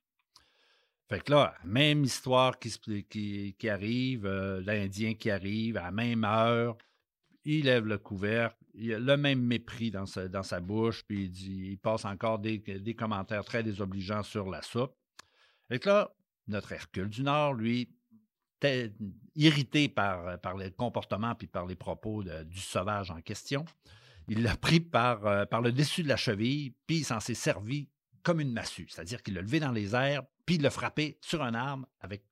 Fait 1.10 1.22
que 1.22 1.32
là, 1.32 1.56
même 1.64 2.04
histoire 2.04 2.60
qui, 2.60 3.54
qui, 3.58 3.70
arrive, 3.70 4.26
euh, 4.26 4.62
l'Indien 4.62 5.14
qui 5.14 5.30
arrive 5.30 5.78
à 5.78 5.84
la 5.84 5.92
même 5.92 6.26
heure, 6.26 6.78
il 7.46 7.64
lève 7.64 7.86
le 7.86 7.98
couvercle, 7.98 8.58
il 8.74 8.94
a 8.94 9.00
le 9.00 9.16
même 9.16 9.42
mépris 9.42 9.90
dans 9.90 10.06
sa, 10.06 10.60
bouche, 10.60 11.04
puis 11.08 11.24
il, 11.24 11.32
dit, 11.32 11.70
il 11.72 11.78
passe 11.78 12.04
encore 12.04 12.40
des, 12.40 12.58
des 12.58 12.94
commentaires 12.94 13.46
très 13.46 13.64
désobligeants 13.64 14.24
sur 14.24 14.50
la 14.50 14.62
soupe. 14.62 14.94
Fait 15.70 15.80
que 15.80 15.88
là, 15.88 16.14
notre 16.48 16.72
Hercule 16.72 17.10
du 17.10 17.24
Nord, 17.24 17.54
lui, 17.54 17.90
irrité 19.36 19.88
par, 19.88 20.40
par 20.40 20.58
le 20.58 20.70
comportement 20.72 21.36
puis 21.36 21.48
par 21.48 21.66
les 21.66 21.76
propos 21.76 22.24
du 22.24 22.60
sauvage 22.60 23.12
en 23.12 23.22
question. 23.22 23.66
Il 24.28 24.44
l'a 24.44 24.58
pris 24.58 24.80
par, 24.80 25.26
euh, 25.26 25.46
par 25.46 25.62
le 25.62 25.72
dessus 25.72 26.04
de 26.04 26.10
la 26.10 26.18
cheville, 26.18 26.74
puis 26.86 26.98
il 26.98 27.06
s'en 27.06 27.20
s'est 27.20 27.34
servi 27.34 27.88
comme 28.24 28.42
une 28.42 28.52
massue, 28.52 28.88
c'est-à-dire 28.90 29.24
qu'il 29.24 29.36
l'a 29.36 29.42
levé 29.42 29.60
dans 29.60 29.72
les 29.72 29.96
airs, 29.96 30.24
puis 30.46 30.56
il 30.56 30.62
l'a 30.62 30.70
frappé 30.70 31.18
sur 31.22 31.42
un 31.44 31.54
arbre 31.54 31.88
avec, 32.02 32.24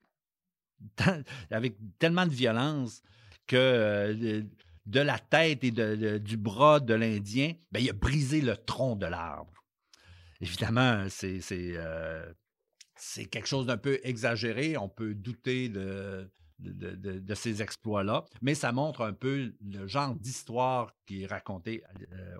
tellement 1.99 2.25
de 2.25 2.33
violence 2.33 3.01
que 3.47 3.55
euh, 3.55 4.43
de 4.85 4.99
la 4.99 5.17
tête 5.17 5.63
et 5.63 5.71
du 6.19 6.37
bras 6.37 6.79
de 6.79 6.93
l'Indien, 6.93 7.53
ben, 7.71 7.79
il 7.79 7.89
a 7.89 7.93
brisé 7.93 8.41
le 8.41 8.57
tronc 8.57 8.97
de 8.97 9.05
l'arbre. 9.05 9.63
Évidemment, 10.41 11.05
c'est 11.09 11.41
euh, 11.51 12.31
c'est 13.05 13.25
quelque 13.25 13.47
chose 13.47 13.67
d'un 13.67 13.77
peu 13.77 13.99
exagéré. 14.03 14.77
On 14.77 14.89
peut 14.89 15.13
douter 15.13 15.69
de, 15.69 16.29
de, 16.59 17.35
ces 17.35 17.61
exploits-là, 17.61 18.25
mais 18.41 18.55
ça 18.55 18.71
montre 18.71 19.01
un 19.01 19.13
peu 19.13 19.53
le 19.61 19.87
genre 19.87 20.15
d'histoire 20.15 20.91
qui 21.05 21.23
est 21.23 21.27
racontée 21.27 21.83
euh, 22.11 22.35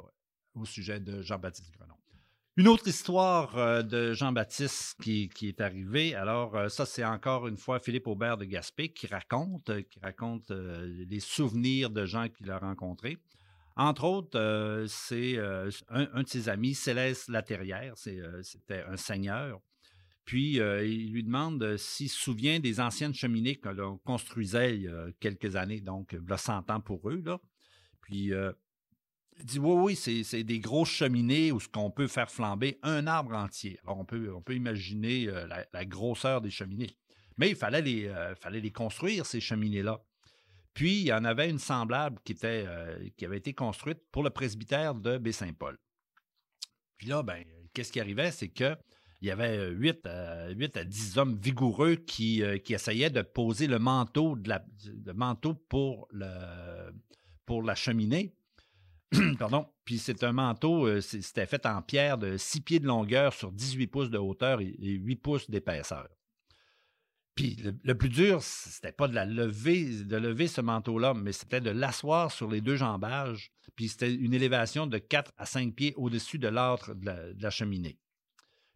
au 0.56 0.66
sujet 0.66 1.00
de 1.00 1.22
Jean-Baptiste 1.22 1.72
Grenon. 1.78 1.94
Une 2.58 2.68
autre 2.68 2.88
histoire 2.88 3.58
euh, 3.58 3.84
de 3.84 4.14
Jean-Baptiste 4.14 4.98
qui, 5.02 5.30
est 5.44 5.62
arrivée, 5.62 6.16
alors 6.16 6.56
euh, 6.56 6.70
ça 6.70 6.86
c'est 6.86 7.06
encore 7.06 7.48
une 7.48 7.58
fois 7.58 7.80
Philippe 7.80 8.08
Aubert 8.08 8.38
de 8.38 8.46
Gaspé 8.46 8.90
qui 8.90 9.08
raconte, 9.08 9.72
qui 9.90 10.00
raconte 10.00 10.50
les 10.50 11.20
souvenirs 11.20 11.90
de 11.90 12.06
gens 12.06 12.28
qu'il 12.30 12.50
a 12.50 12.58
rencontrés. 12.58 13.18
Entre 13.78 14.06
autres, 14.06 14.86
c'est 14.88 15.38
un, 15.38 15.68
un, 15.90 16.24
de 16.24 16.28
ses 16.30 16.48
amis, 16.48 16.74
Céleste 16.74 17.28
Laterrière, 17.28 17.98
c'était 17.98 18.84
un 18.88 18.96
seigneur 18.96 19.60
puis, 20.26 20.60
euh, 20.60 20.84
il 20.84 21.12
lui 21.12 21.24
demande 21.24 21.62
euh, 21.62 21.78
s'il 21.78 22.10
se 22.10 22.20
souvient 22.20 22.60
des 22.60 22.80
anciennes 22.80 23.14
cheminées 23.14 23.58
que 23.58 23.70
l'on 23.70 24.00
construisait 24.00 24.76
il 24.76 24.82
y 24.84 24.88
a 24.88 25.08
quelques 25.20 25.56
années, 25.56 25.82
donc 25.82 26.18
là, 26.28 26.38
100 26.38 26.72
ans 26.72 26.82
pour 26.82 27.08
eux. 27.10 27.24
Puis, 28.02 28.34
euh, 28.34 28.52
il 29.38 29.46
dit 29.46 29.60
oui, 29.60 29.96
oui, 29.96 30.24
c'est 30.24 30.44
des 30.44 30.60
grosses 30.60 30.90
cheminées 30.90 31.52
où 31.52 31.60
ce 31.60 31.68
qu'on 31.68 31.92
peut 31.92 32.08
faire 32.08 32.32
flamber 32.32 32.80
un 32.82 33.06
arbre 33.06 33.36
entier. 33.36 33.80
Alors, 33.84 34.00
on 34.00 34.06
peut, 34.06 34.56
imaginer 34.56 35.26
la, 35.74 35.86
grosseur 35.86 36.42
des 36.42 36.50
cheminées. 36.50 36.98
Mais 37.38 37.50
il 37.50 37.56
fallait 37.56 37.82
les, 37.82 38.72
construire, 38.72 39.26
ces 39.26 39.42
cheminées-là. 39.42 40.02
Puis, 40.74 41.02
il 41.02 41.06
y 41.08 41.14
en 41.14 41.26
avait 41.26 41.50
une 41.50 41.60
semblable 41.60 42.18
qui 42.24 42.34
avait 42.46 43.38
été 43.38 43.54
construite 43.54 44.00
pour 44.12 44.24
le 44.24 44.30
presbytère 44.30 44.96
de 44.96 45.18
Baie-Saint-Paul. 45.18 45.78
Puis 46.98 47.08
là, 47.08 47.22
ben, 47.22 47.44
qu'est-ce 47.74 47.92
qui 47.92 48.00
arrivait? 48.00 48.32
C'est 48.32 48.48
que 48.48 48.78
il 49.22 49.28
y 49.28 49.32
avait 49.32 49.70
8, 49.70 50.06
à 50.08 50.84
10 50.84 51.18
hommes 51.18 51.38
vigoureux 51.42 51.96
qui, 51.96 52.44
euh, 52.44 52.58
qui 52.58 52.74
essayaient 52.74 53.10
de 53.10 53.22
poser 53.22 53.68
le 53.68 53.80
manteau, 53.80 54.36
pour, 55.70 56.08
la 56.12 57.76
cheminée. 57.76 58.36
Pardon. 59.40 59.68
Puis 59.86 60.00
c'est 60.00 60.24
un 60.24 60.32
manteau, 60.32 60.88
euh, 60.88 61.02
c'était 61.02 61.46
fait 61.46 61.66
en 61.66 61.82
pierre 61.82 62.18
de 62.18 62.38
6 62.38 62.62
pieds 62.62 62.80
de 62.80 62.88
longueur 62.88 63.34
sur 63.34 63.52
18 63.52 63.88
pouces 63.88 64.10
de 64.10 64.18
hauteur 64.18 64.62
et 64.62 64.76
8 64.80 65.16
pouces 65.18 65.50
d'épaisseur. 65.50 66.08
Puis 67.36 67.58
le, 67.84 67.96
plus 67.96 68.10
dur, 68.10 68.42
c'était 68.42 68.94
pas 68.94 69.10
de 69.10 69.20
lever, 69.20 70.04
de 70.04 70.16
lever 70.16 70.48
ce 70.48 70.62
manteau-là, 70.62 71.14
mais 71.14 71.34
c'était 71.34 71.60
de 71.60 71.70
l'asseoir 71.70 72.32
sur 72.32 72.50
les 72.50 72.62
deux 72.62 72.78
jambages. 72.78 73.52
Puis 73.76 73.90
c'était 73.90 74.14
une 74.14 74.34
élévation 74.34 74.88
de 74.88 74.98
4 74.98 75.34
à 75.38 75.46
5 75.46 75.76
pieds 75.76 75.94
au-dessus 75.98 76.40
de 76.40 76.48
l'âtre 76.48 76.94
de, 76.96 77.36
la 77.38 77.50
cheminée 77.50 78.00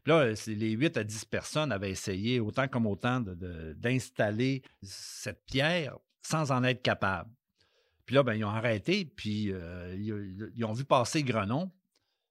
là, 0.05 0.33
les 0.47 0.71
8 0.71 0.97
à 0.97 1.03
10 1.03 1.25
personnes 1.25 1.71
avaient 1.71 1.91
essayé 1.91 2.39
autant 2.39 2.67
comme 2.67 2.87
autant 2.87 3.21
d'installer 3.21 4.63
cette 4.81 5.45
pierre 5.45 5.97
sans 6.21 6.51
en 6.51 6.63
être 6.63 6.81
capables. 6.81 7.29
Puis 8.09 8.15
là, 8.15 8.23
ben, 8.23 8.33
ils 8.33 8.43
ont 8.43 8.49
arrêté, 8.49 9.05
puis 9.05 9.51
euh, 9.51 9.95
ils, 10.55 10.65
ont 10.65 10.73
vu 10.73 10.83
passer 10.83 11.21
Grenon. 11.21 11.71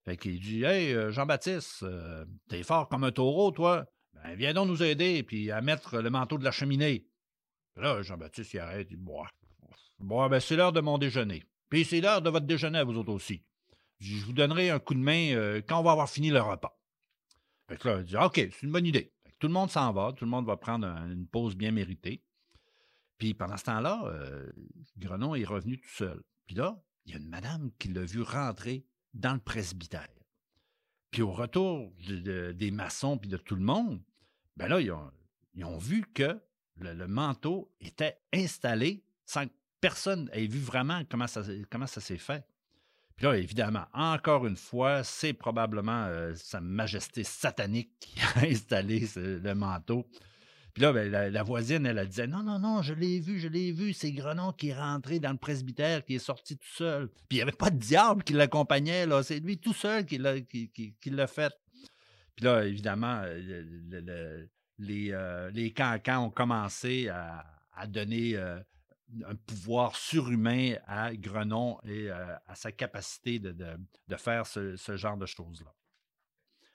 Fait 0.05 0.17
qu'il 0.17 0.41
dit 0.41 0.65
Hey, 0.65 0.93
euh, 0.93 1.13
Jean-Baptiste, 1.13 1.85
euh, 1.85 2.25
t'es 2.49 2.65
fort 2.65 2.89
comme 2.89 3.05
un 3.05 3.13
taureau, 3.13 3.53
toi. 3.53 3.87
Ben, 4.13 4.35
viens 4.35 4.53
donc 4.55 4.67
nous 4.67 4.83
aider, 4.83 5.23
puis 5.23 5.53
à 5.53 5.61
mettre 5.61 5.99
le 5.99 6.11
manteau 6.11 6.37
de 6.37 6.43
la 6.43 6.51
cheminée. 6.51 7.07
Là, 7.77 8.03
Jean-Baptiste, 8.03 8.55
il 8.55 8.59
arrête, 8.59 8.89
il 8.91 8.97
dit 8.97 9.05
Bon, 10.01 10.29
ben, 10.29 10.41
c'est 10.41 10.57
l'heure 10.57 10.73
de 10.73 10.81
mon 10.81 10.99
déjeuner. 10.99 11.45
Puis 11.69 11.85
c'est 11.85 12.01
l'heure 12.01 12.23
de 12.23 12.31
votre 12.31 12.47
déjeuner 12.47 12.79
à 12.79 12.85
vous 12.85 12.97
autres 12.97 13.13
aussi. 13.13 13.45
Je 14.01 14.25
vous 14.25 14.33
donnerai 14.33 14.71
un 14.71 14.79
coup 14.79 14.95
de 14.95 15.01
main 15.01 15.61
quand 15.69 15.79
on 15.79 15.83
va 15.83 15.93
avoir 15.93 16.09
fini 16.09 16.31
le 16.31 16.41
repas. 16.41 16.78
Fait 17.69 17.77
que 17.77 17.89
là, 17.89 17.99
il 17.99 18.05
dit 18.05 18.17
OK, 18.17 18.35
c'est 18.35 18.63
une 18.63 18.73
bonne 18.73 18.87
idée. 18.87 19.13
Tout 19.39 19.47
le 19.47 19.53
monde 19.53 19.71
s'en 19.71 19.93
va, 19.93 20.13
tout 20.13 20.25
le 20.25 20.31
monde 20.31 20.47
va 20.47 20.57
prendre 20.57 20.87
une 20.87 21.27
pause 21.27 21.57
bien 21.57 21.71
méritée. 21.71 22.23
Puis 23.19 23.35
pendant 23.35 23.57
ce 23.57 23.65
temps-là, 23.65 24.03
euh, 24.07 24.51
Grenon 24.97 25.35
est 25.35 25.45
revenu 25.45 25.79
tout 25.79 25.91
seul. 25.91 26.23
Puis 26.47 26.57
là, 26.57 26.83
il 27.05 27.13
y 27.13 27.15
a 27.15 27.19
une 27.19 27.29
madame 27.29 27.71
qui 27.79 27.89
l'a 27.89 28.03
vu 28.03 28.23
rentrer 28.23 28.85
dans 29.15 29.35
le 29.35 29.41
presbytère. 29.41 30.09
Puis 31.11 31.23
au 31.23 31.33
retour 31.33 31.93
des 31.99 32.71
maçons 32.71 33.19
puis 33.19 33.31
de 33.31 33.37
tout 33.37 33.55
le 33.55 33.63
monde, 33.63 34.03
ben 34.57 34.69
là, 34.69 34.81
ils 34.81 34.93
ont, 34.93 35.79
vu 35.79 36.05
que 36.13 36.41
le, 36.77 37.07
manteau 37.07 37.73
était 37.81 38.19
installé 38.33 39.05
sans 39.25 39.47
que 39.47 39.53
personne 39.81 40.29
ait 40.33 40.47
vu 40.47 40.59
vraiment 40.59 41.03
comment 41.09 41.27
ça, 41.27 41.43
comment 41.71 41.87
ça 41.87 42.01
s'est 42.01 42.19
fait. 42.19 42.45
Puis 43.19 43.27
là, 43.27 43.37
évidemment, 43.37 43.85
encore 43.93 44.47
une 44.47 44.57
fois, 44.57 45.03
c'est 45.03 45.33
probablement 45.33 46.05
euh, 46.05 46.35
Sa 46.37 46.61
Majesté 46.61 47.25
satanique 47.25 47.91
qui 47.99 48.15
a 48.37 48.47
installé 48.47 49.09
le 49.17 49.55
manteau. 49.55 50.07
Puis 50.73 50.85
là, 50.85 50.93
ben, 50.93 51.11
la, 51.11 51.43
voisine, 51.43 51.85
elle, 51.85 51.99
elle, 51.99 52.07
disait 52.07 52.29
Non, 52.29 52.45
non, 52.45 52.61
non, 52.61 52.81
je 52.81 52.95
l'ai 52.95 53.19
vu, 53.19 53.41
je 53.41 53.49
l'ai 53.49 53.73
vu, 53.73 53.93
c'est 53.93 54.13
Grenon 54.13 54.53
qui 54.53 54.69
est 54.69 54.79
rentré 54.79 55.19
dans 55.19 55.33
le 55.33 55.37
presbytère, 55.37 56.05
qui 56.05 56.15
est 56.15 56.21
sorti 56.21 56.57
tout 56.57 56.69
seul. 56.73 57.09
Puis 57.09 57.27
il 57.33 57.37
n'y 57.39 57.43
avait 57.43 57.51
pas 57.51 57.71
de 57.71 57.79
diable 57.79 58.23
qui 58.23 58.35
l'accompagnait, 58.35 59.05
là. 59.05 59.25
C'est 59.25 59.41
lui 59.41 59.59
tout 59.59 59.75
seul 59.75 60.07
qui 60.07 60.19
l'a 60.19 61.27
fait. 61.27 61.53
Puis 62.37 62.45
là, 62.45 62.65
évidemment, 62.65 63.21
euh, 63.25 64.47
les, 64.79 65.11
euh, 65.11 65.51
les 65.51 65.73
cancans 65.73 66.27
ont 66.27 66.31
commencé 66.31 67.09
à, 67.09 67.45
donner 67.89 68.37
un 69.27 69.35
pouvoir 69.35 69.97
surhumain 69.97 70.75
à 70.87 71.15
Grenon 71.15 71.79
et 71.85 72.11
euh, 72.11 72.37
à 72.47 72.55
sa 72.55 72.73
capacité 72.73 73.39
de, 73.39 73.55
faire 74.17 74.47
ce, 74.47 74.77
genre 74.97 75.17
de 75.17 75.27
choses-là. 75.27 75.75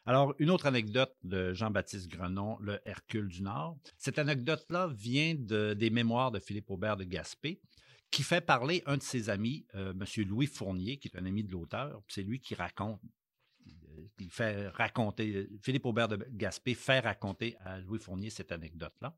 Alors, 0.06 0.34
une 0.40 0.50
autre 0.50 0.66
anecdote 0.66 1.16
de 1.24 1.54
Jean-Baptiste 1.54 2.10
Grenon, 2.10 2.58
le 2.60 2.80
Hercule 2.86 3.28
du 3.30 3.42
Nord. 3.42 3.78
Cette 3.98 4.20
anecdote-là 4.20 4.90
vient 4.94 5.34
des 5.36 5.90
mémoires 5.90 6.32
de 6.32 6.40
Philippe 6.40 6.70
Aubert 6.72 6.98
de 6.98 7.06
Gaspé, 7.06 7.62
qui 8.12 8.24
fait 8.24 8.42
parler 8.42 8.84
un 8.86 8.98
de 8.98 9.02
ses 9.02 9.30
amis, 9.30 9.66
euh, 9.76 9.94
M. 9.94 10.28
Louis 10.28 10.48
Fournier, 10.48 10.98
qui 10.98 11.08
est 11.08 11.18
un 11.18 11.26
ami 11.26 11.44
de 11.44 11.52
l'auteur. 11.52 12.02
C'est 12.08 12.22
lui 12.22 12.42
qui 12.42 12.54
raconte, 12.54 13.02
euh, 13.66 14.08
qui 14.18 14.30
fait 14.30 14.68
raconter, 14.70 15.50
Philippe 15.62 15.86
Aubert 15.86 16.10
de 16.10 16.18
Gaspé 16.32 16.74
fait 16.76 17.00
raconter 17.00 17.56
à 17.62 17.80
Louis 17.80 18.00
Fournier 18.00 18.30
cette 18.30 18.52
anecdote-là. 18.52 19.18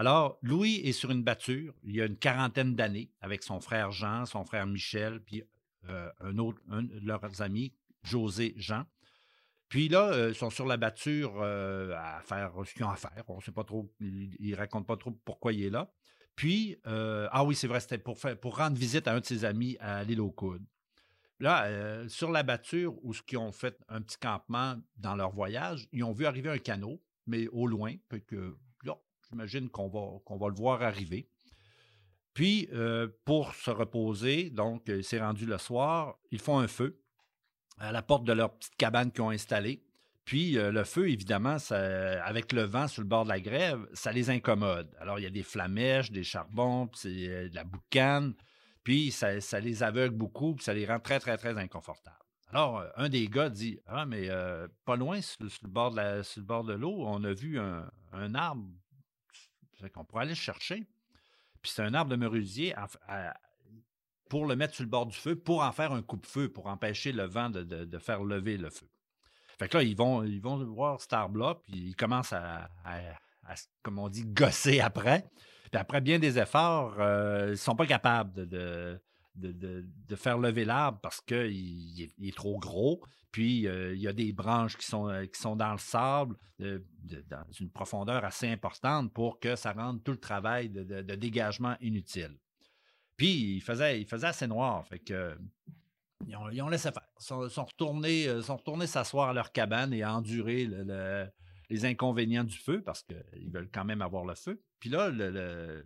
Alors, 0.00 0.38
Louis 0.40 0.76
est 0.76 0.92
sur 0.92 1.10
une 1.10 1.22
batture, 1.22 1.74
il 1.84 1.94
y 1.94 2.00
a 2.00 2.06
une 2.06 2.16
quarantaine 2.16 2.74
d'années, 2.74 3.10
avec 3.20 3.42
son 3.42 3.60
frère 3.60 3.90
Jean, 3.90 4.24
son 4.24 4.46
frère 4.46 4.66
Michel, 4.66 5.20
puis 5.20 5.42
euh, 5.90 6.10
un 6.20 6.38
autre, 6.38 6.58
de 6.70 7.06
leurs 7.06 7.42
amis, 7.42 7.74
José 8.02 8.54
Jean. 8.56 8.86
Puis 9.68 9.90
là, 9.90 10.10
euh, 10.10 10.30
ils 10.30 10.34
sont 10.34 10.48
sur 10.48 10.64
la 10.64 10.78
batture 10.78 11.34
euh, 11.42 11.94
à 11.98 12.22
faire 12.22 12.50
ce 12.64 12.72
qu'ils 12.72 12.84
ont 12.84 12.88
à 12.88 12.96
faire. 12.96 13.24
On 13.28 13.36
ne 13.36 13.42
sait 13.42 13.52
pas 13.52 13.64
trop, 13.64 13.92
ils 14.00 14.38
ne 14.40 14.56
racontent 14.56 14.86
pas 14.86 14.96
trop 14.96 15.10
pourquoi 15.10 15.52
il 15.52 15.64
est 15.64 15.70
là. 15.70 15.92
Puis, 16.34 16.78
ah 16.86 17.44
oui, 17.44 17.54
c'est 17.54 17.66
vrai, 17.66 17.80
c'était 17.80 17.98
pour, 17.98 18.16
rendre 18.56 18.78
visite 18.78 19.06
à 19.06 19.12
un 19.12 19.20
de 19.20 19.26
ses 19.26 19.44
amis 19.44 19.76
à 19.80 20.02
l'île 20.02 20.22
aux 20.22 20.30
Coudes. 20.30 20.64
Là, 21.40 22.08
sur 22.08 22.30
la 22.30 22.42
batture, 22.42 22.94
où 23.04 23.12
ce 23.12 23.20
qu'ils 23.20 23.36
ont 23.36 23.52
fait 23.52 23.78
un 23.90 24.00
petit 24.00 24.16
campement 24.16 24.76
dans 24.96 25.14
leur 25.14 25.30
voyage, 25.30 25.88
ils 25.92 26.04
ont 26.04 26.12
vu 26.12 26.24
arriver 26.24 26.48
un 26.48 26.56
canot, 26.56 27.02
mais 27.26 27.48
au 27.48 27.66
loin, 27.66 27.96
que 28.26 28.56
J'imagine 29.30 29.70
qu'on 29.70 29.88
va, 29.88 30.18
qu'on 30.24 30.36
va 30.36 30.48
le 30.48 30.54
voir 30.54 30.82
arriver. 30.82 31.28
Puis, 32.34 32.68
euh, 32.72 33.08
pour 33.24 33.54
se 33.54 33.70
reposer, 33.70 34.50
donc, 34.50 34.84
il 34.86 35.04
s'est 35.04 35.20
rendu 35.20 35.46
le 35.46 35.58
soir, 35.58 36.16
ils 36.30 36.40
font 36.40 36.58
un 36.58 36.68
feu 36.68 37.00
à 37.78 37.92
la 37.92 38.02
porte 38.02 38.24
de 38.24 38.32
leur 38.32 38.56
petite 38.56 38.76
cabane 38.76 39.10
qu'ils 39.10 39.22
ont 39.22 39.30
installée. 39.30 39.82
Puis, 40.24 40.58
euh, 40.58 40.70
le 40.70 40.84
feu, 40.84 41.10
évidemment, 41.10 41.56
avec 41.70 42.52
le 42.52 42.62
vent 42.62 42.86
sur 42.86 43.02
le 43.02 43.08
bord 43.08 43.24
de 43.24 43.30
la 43.30 43.40
grève, 43.40 43.86
ça 43.94 44.12
les 44.12 44.30
incommode. 44.30 44.94
Alors, 45.00 45.18
il 45.18 45.22
y 45.22 45.26
a 45.26 45.30
des 45.30 45.42
flamèches, 45.42 46.12
des 46.12 46.22
charbons, 46.22 46.86
puis 46.86 47.28
euh, 47.28 47.48
de 47.48 47.54
la 47.54 47.64
boucane. 47.64 48.34
Puis, 48.84 49.10
ça, 49.10 49.40
ça, 49.40 49.58
les 49.60 49.82
aveugle 49.82 50.14
beaucoup, 50.14 50.54
puis 50.54 50.64
ça 50.64 50.74
les 50.74 50.86
rend 50.86 51.00
très, 51.00 51.18
très, 51.18 51.36
très 51.36 51.58
inconfortables. 51.58 52.16
Alors, 52.48 52.84
un 52.96 53.08
des 53.08 53.28
gars 53.28 53.48
dit 53.48 53.78
Ah, 53.86 54.06
mais 54.06 54.28
pas 54.84 54.96
loin, 54.96 55.20
sur, 55.20 55.38
le 55.42 55.68
bord 55.68 55.92
de 55.92 56.22
sur 56.22 56.40
le 56.40 56.46
bord 56.46 56.64
de 56.64 56.72
l'eau, 56.72 57.04
on 57.06 57.22
a 57.22 57.32
vu 57.32 57.60
un, 57.60 57.88
un 58.12 58.34
arbre 58.34 58.66
qu'on 59.88 60.04
pourrait 60.04 60.22
aller 60.22 60.32
le 60.32 60.36
chercher. 60.36 60.86
Puis 61.62 61.72
c'est 61.74 61.82
un 61.82 61.94
arbre 61.94 62.10
de 62.10 62.16
merusier 62.16 62.74
pour 64.28 64.46
le 64.46 64.56
mettre 64.56 64.74
sur 64.74 64.84
le 64.84 64.90
bord 64.90 65.06
du 65.06 65.16
feu, 65.16 65.36
pour 65.36 65.62
en 65.62 65.72
faire 65.72 65.92
un 65.92 66.02
coupe-feu, 66.02 66.48
pour 66.48 66.66
empêcher 66.66 67.12
le 67.12 67.24
vent 67.24 67.50
de, 67.50 67.98
faire 67.98 68.22
lever 68.22 68.56
le 68.56 68.70
feu. 68.70 68.88
Fait 69.58 69.68
que 69.68 69.76
là, 69.76 69.82
ils 69.82 69.96
vont, 69.96 70.22
ils 70.22 70.40
voir 70.40 71.00
cet 71.00 71.12
arbre-là, 71.12 71.56
puis 71.62 71.72
ils 71.74 71.96
commencent 71.96 72.32
à, 72.32 72.70
comme 73.82 73.98
on 73.98 74.08
dit, 74.08 74.24
gosser 74.24 74.80
après. 74.80 75.28
Puis 75.70 75.78
après 75.78 76.00
bien 76.00 76.18
des 76.18 76.38
efforts, 76.38 76.96
euh, 76.98 77.48
ils 77.48 77.50
ne 77.50 77.56
sont 77.56 77.76
pas 77.76 77.86
capables 77.86 78.48
de, 78.48 79.00
de, 79.34 80.16
faire 80.16 80.38
lever 80.38 80.64
l'arbre 80.64 80.98
parce 81.00 81.20
qu'il 81.20 82.02
est, 82.02 82.36
trop 82.36 82.58
gros. 82.58 83.02
Puis 83.30 83.66
euh, 83.66 83.94
il 83.94 84.00
y 84.00 84.08
a 84.08 84.12
des 84.12 84.32
branches 84.32 84.76
qui 84.76 84.86
sont, 84.86 85.08
euh, 85.08 85.24
qui 85.26 85.40
sont 85.40 85.54
dans 85.54 85.72
le 85.72 85.78
sable 85.78 86.36
euh, 86.60 86.80
dans 87.28 87.44
une 87.60 87.70
profondeur 87.70 88.24
assez 88.24 88.48
importante 88.48 89.12
pour 89.12 89.38
que 89.38 89.54
ça 89.54 89.72
rende 89.72 90.02
tout 90.02 90.12
le 90.12 90.20
travail 90.20 90.68
de, 90.68 91.02
dégagement 91.14 91.76
inutile. 91.80 92.36
Puis 93.16 93.56
il 93.56 93.60
faisait, 93.60 94.00
il 94.00 94.06
faisait 94.06 94.28
assez 94.28 94.46
noir. 94.46 94.84
Fait 94.86 94.98
que 94.98 95.38
ils 96.26 96.62
ont, 96.62 96.68
laissé 96.68 96.90
faire. 96.92 97.08
Ils 97.18 97.24
sont, 97.24 97.48
sont 97.48 97.64
retournés 97.64 98.86
s'asseoir 98.86 99.30
à 99.30 99.32
leur 99.32 99.52
cabane 99.52 99.94
et 99.94 100.04
endurer 100.04 100.68
les 101.70 101.84
inconvénients 101.86 102.44
du 102.44 102.58
feu 102.58 102.82
parce 102.82 103.02
qu'ils 103.02 103.50
veulent 103.50 103.70
quand 103.72 103.84
même 103.84 104.02
avoir 104.02 104.24
le 104.24 104.34
feu. 104.34 104.60
Puis 104.80 104.90
là, 104.90 105.08
le, 105.08 105.84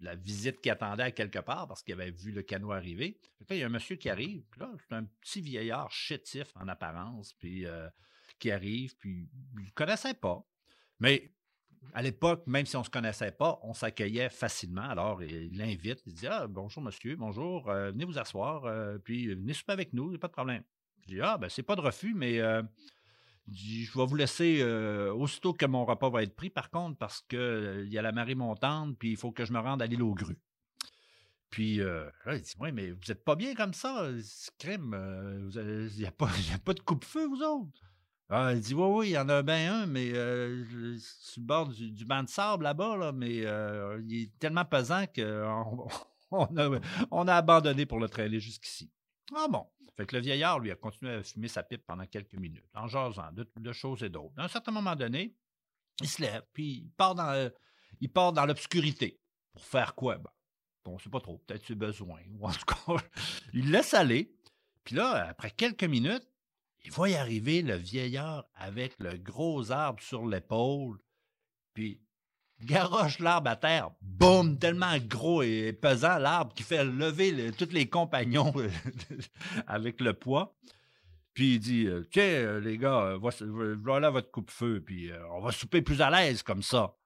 la 0.00 0.14
visite 0.14 0.60
qui 0.60 0.70
attendait 0.70 1.02
à 1.02 1.10
quelque 1.10 1.38
part 1.38 1.68
parce 1.68 1.82
qu'il 1.82 1.94
avait 1.94 2.10
vu 2.10 2.32
le 2.32 2.42
canot 2.42 2.72
arriver. 2.72 3.18
il 3.50 3.56
y 3.56 3.62
a 3.62 3.66
un 3.66 3.70
monsieur 3.70 3.96
qui 3.96 4.08
arrive, 4.08 4.42
puis 4.50 4.60
là, 4.60 4.70
c'est 4.78 4.94
un 4.94 5.04
petit 5.04 5.40
vieillard 5.40 5.90
chétif 5.90 6.48
en 6.56 6.68
apparence, 6.68 7.34
puis 7.34 7.66
euh, 7.66 7.88
qui 8.38 8.50
arrive, 8.50 8.96
puis 8.96 9.28
il 9.58 9.64
ne 9.64 9.70
connaissait 9.74 10.14
pas. 10.14 10.42
Mais 10.98 11.32
à 11.94 12.02
l'époque, 12.02 12.46
même 12.46 12.66
si 12.66 12.76
on 12.76 12.80
ne 12.80 12.84
se 12.84 12.90
connaissait 12.90 13.32
pas, 13.32 13.58
on 13.62 13.74
s'accueillait 13.74 14.30
facilement. 14.30 14.82
Alors, 14.82 15.22
il 15.22 15.56
l'invite, 15.56 16.02
il 16.06 16.14
dit 16.14 16.26
Ah, 16.26 16.46
bonjour 16.46 16.82
monsieur, 16.82 17.16
bonjour, 17.16 17.68
euh, 17.68 17.90
venez 17.90 18.04
vous 18.04 18.18
asseoir, 18.18 18.64
euh, 18.64 18.98
puis 18.98 19.34
venez 19.34 19.52
souper 19.52 19.72
avec 19.72 19.92
nous, 19.92 20.06
il 20.06 20.10
n'y 20.10 20.16
a 20.16 20.18
pas 20.18 20.28
de 20.28 20.32
problème. 20.32 20.62
Je 21.02 21.14
dis 21.14 21.20
Ah, 21.20 21.36
ben, 21.38 21.48
c'est 21.48 21.62
pas 21.62 21.76
de 21.76 21.80
refus, 21.80 22.14
mais 22.14 22.40
je 23.52 23.98
vais 23.98 24.06
vous 24.06 24.16
laisser 24.16 24.60
euh, 24.60 25.12
aussitôt 25.12 25.52
que 25.52 25.66
mon 25.66 25.84
repas 25.84 26.10
va 26.10 26.22
être 26.22 26.34
pris, 26.34 26.50
par 26.50 26.70
contre, 26.70 26.96
parce 26.98 27.22
qu'il 27.22 27.38
euh, 27.38 27.86
y 27.86 27.98
a 27.98 28.02
la 28.02 28.12
marée 28.12 28.34
montante, 28.34 28.96
puis 28.98 29.10
il 29.10 29.16
faut 29.16 29.32
que 29.32 29.44
je 29.44 29.52
me 29.52 29.58
rende 29.58 29.82
à 29.82 29.86
l'île 29.86 30.02
aux 30.02 30.14
grues. 30.14 30.38
Puis 31.50 31.80
euh, 31.80 32.08
là, 32.26 32.36
il 32.36 32.42
dit 32.42 32.54
Oui, 32.60 32.70
mais 32.72 32.90
vous 32.92 33.00
n'êtes 33.08 33.24
pas 33.24 33.34
bien 33.34 33.54
comme 33.54 33.74
ça, 33.74 34.08
crime. 34.58 34.96
Il 35.54 35.90
n'y 35.96 36.06
a, 36.06 36.12
pas, 36.12 36.28
de 36.74 36.80
coupe-feu, 36.80 37.26
vous 37.26 37.42
autres. 37.42 37.80
Ah, 38.28 38.52
il 38.54 38.60
dit 38.60 38.74
Oui, 38.74 38.86
oui, 38.86 39.08
il 39.08 39.12
y 39.12 39.18
en 39.18 39.28
a 39.28 39.42
bien 39.42 39.82
un, 39.82 39.86
mais 39.86 40.10
sur 40.10 41.40
le 41.40 41.46
bord 41.46 41.68
du, 41.68 42.04
banc 42.04 42.22
de 42.22 42.28
sable 42.28 42.64
là-bas, 42.64 42.96
là, 42.96 43.12
mais 43.12 43.38
il 44.06 44.22
est 44.22 44.38
tellement 44.38 44.64
pesant 44.64 45.06
qu'on 45.06 45.88
on 47.10 47.26
a 47.28 47.34
abandonné 47.34 47.86
pour 47.86 47.98
le 47.98 48.08
traîner 48.08 48.38
jusqu'ici. 48.38 48.88
Ah 49.34 49.48
bon. 49.48 49.66
Fait 49.96 50.10
le 50.12 50.20
vieillard, 50.20 50.60
lui, 50.60 50.70
a 50.70 50.76
continué 50.76 51.12
à 51.12 51.22
fumer 51.22 51.48
sa 51.48 51.62
pipe 51.62 51.84
pendant 51.86 52.06
quelques 52.06 52.34
minutes, 52.34 52.64
en 52.74 52.88
jasant 52.88 53.30
de, 53.32 53.72
choses 53.72 54.02
et 54.02 54.08
d'autres. 54.08 54.32
À 54.38 54.44
un 54.44 54.48
certain 54.48 54.72
moment 54.72 54.96
donné, 54.96 55.34
il 56.00 56.08
se 56.08 56.22
lève, 56.22 56.42
puis 56.52 56.84
il 56.84 56.90
part 56.90 57.14
dans, 57.14 57.30
euh, 57.32 58.46
l'obscurité. 58.46 59.20
Pour 59.52 59.64
faire 59.64 59.94
quoi? 59.94 60.16
Ben, 60.16 60.30
on 60.86 60.94
ne 60.94 60.98
sait 60.98 61.10
pas 61.10 61.20
trop, 61.20 61.38
peut-être 61.38 61.66
ses 61.66 61.74
besoin. 61.74 62.20
Ou 62.38 62.46
en 62.46 62.52
tout 62.52 62.64
cas, 62.64 62.96
il 63.52 63.70
laisse 63.70 63.92
aller. 63.92 64.34
Puis 64.84 64.94
là, 64.94 65.26
après 65.28 65.50
quelques 65.50 65.84
minutes, 65.84 66.26
il 66.84 66.92
voit 66.92 67.10
y 67.10 67.14
arriver 67.14 67.60
le 67.60 67.76
vieillard 67.76 68.46
avec 68.54 68.94
le 68.98 69.18
gros 69.18 69.70
arbre 69.70 70.02
sur 70.02 70.26
l'épaule. 70.26 70.98
Puis 71.74 72.00
garoche 72.62 73.18
l'arbre 73.18 73.50
à 73.50 73.56
terre, 73.56 73.90
boum, 74.02 74.58
tellement 74.58 74.98
gros 74.98 75.42
et 75.42 75.72
pesant 75.72 76.18
l'arbre 76.18 76.54
qui 76.54 76.62
fait 76.62 76.84
lever 76.84 77.52
tous 77.52 77.70
les 77.72 77.88
compagnons 77.88 78.52
avec 79.66 80.00
le 80.00 80.12
poids. 80.12 80.54
Puis 81.34 81.54
il 81.54 81.60
dit 81.60 81.86
euh, 81.86 82.06
Tiens, 82.10 82.22
euh, 82.22 82.60
les 82.60 82.76
gars, 82.76 83.18
euh, 83.22 83.76
voilà 83.82 84.10
votre 84.10 84.30
coupe-feu, 84.30 84.82
puis 84.84 85.10
on 85.30 85.40
va 85.40 85.52
souper 85.52 85.82
plus 85.82 86.00
à 86.02 86.10
l'aise 86.10 86.42
comme 86.42 86.62
ça. 86.62 86.96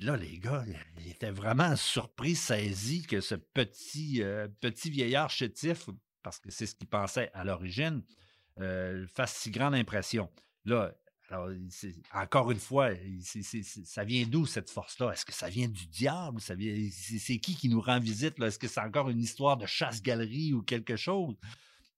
Là, 0.00 0.16
les 0.16 0.38
gars, 0.38 0.64
ils 0.98 1.10
étaient 1.10 1.30
vraiment 1.30 1.76
surpris, 1.76 2.34
saisis 2.34 3.02
que 3.02 3.20
ce 3.20 3.34
petit, 3.34 4.22
petit 4.60 4.88
vieillard 4.88 5.28
chétif, 5.28 5.90
parce 6.22 6.38
que 6.38 6.50
c'est 6.50 6.64
ce 6.64 6.74
qu'ils 6.74 6.88
pensaient 6.88 7.30
à 7.34 7.44
l'origine, 7.44 8.02
fasse 9.12 9.34
si 9.34 9.50
grande 9.50 9.74
impression. 9.74 10.30
Là, 10.64 10.94
Encore 12.12 12.50
une 12.50 12.58
fois, 12.58 12.90
ça 13.84 14.04
vient 14.04 14.26
d'où 14.26 14.46
cette 14.46 14.70
force-là? 14.70 15.12
Est-ce 15.12 15.24
que 15.24 15.32
ça 15.32 15.48
vient 15.48 15.68
du 15.68 15.86
diable? 15.86 16.40
c'est, 16.40 17.38
qui 17.38 17.54
qui 17.54 17.68
nous 17.68 17.80
rend 17.80 18.00
visite? 18.00 18.40
Est-ce 18.40 18.58
que 18.58 18.68
c'est 18.68 18.80
encore 18.80 19.08
une 19.10 19.20
histoire 19.20 19.56
de 19.56 19.66
chasse-galerie 19.66 20.52
ou 20.52 20.62
quelque 20.62 20.96
chose? 20.96 21.36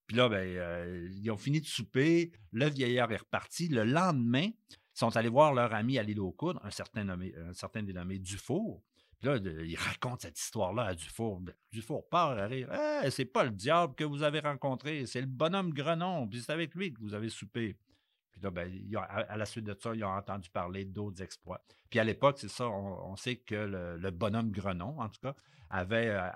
Puis 0.07 0.17
là, 0.17 0.29
ben, 0.29 0.47
euh, 0.47 1.09
ils 1.15 1.31
ont 1.31 1.39
fini 1.39 1.61
de 1.61 1.67
souper. 1.67 2.33
Le 2.53 2.69
vieillard 2.69 3.11
est 3.13 3.19
reparti. 3.19 3.69
Le 3.69 3.85
lendemain, 3.85 4.49
ils 4.71 4.99
sont 4.99 5.17
allés 5.17 5.29
voir 5.29 5.55
leur 5.55 5.73
ami 5.73 5.99
à 5.99 6.03
l'île 6.03 6.21
aux 6.21 6.33
Coudres, 6.33 6.61
un 6.65 6.71
certain, 6.71 7.05
nommé, 7.05 7.33
dénommé 7.75 8.19
Dufour. 8.19 8.83
Puis 9.19 9.29
là, 9.29 9.37
ils 9.37 9.77
racontent 9.77 10.19
cette 10.21 10.39
histoire-là 10.39 10.83
à 10.83 10.95
Dufour. 10.95 11.41
Ben, 11.41 11.55
Dufour 11.71 12.09
part 12.09 12.37
à 12.39 12.47
rire. 12.47 12.69
Eh, 13.05 13.11
c'est 13.11 13.25
pas 13.25 13.45
le 13.45 13.51
diable 13.51 13.95
que 13.95 14.05
vous 14.05 14.23
avez 14.23 14.41
rencontré, 14.41 15.07
c'est 15.07 15.21
le 15.21 15.27
bonhomme 15.27 15.73
Grenon. 15.73 16.29
Puis 16.29 16.43
c'est 16.43 16.53
avec 16.53 16.75
lui 16.75 16.93
que 16.93 17.01
vous 17.01 17.15
avez 17.15 17.31
soupé. 17.31 17.77
Puis 18.33 18.41
là, 18.43 18.51
ben, 18.51 18.71
à, 19.09 19.37
la 19.37 19.47
suite 19.47 19.65
de 19.65 19.77
ça, 19.79 19.95
ils 19.95 20.05
ont 20.05 20.09
entendu 20.09 20.51
parler 20.51 20.85
d'autres 20.85 21.23
exploits. 21.23 21.63
Puis 21.91 21.99
à 21.99 22.05
l'époque, 22.05 22.39
c'est 22.39 22.49
ça, 22.49 22.69
on, 22.69 23.15
sait 23.17 23.37
que 23.37 23.55
le, 23.55 24.11
bonhomme 24.11 24.51
Grenon, 24.51 24.99
en 24.99 25.09
tout 25.09 25.21
cas, 25.21 25.35
avait 25.71 26.09
euh, 26.09 26.29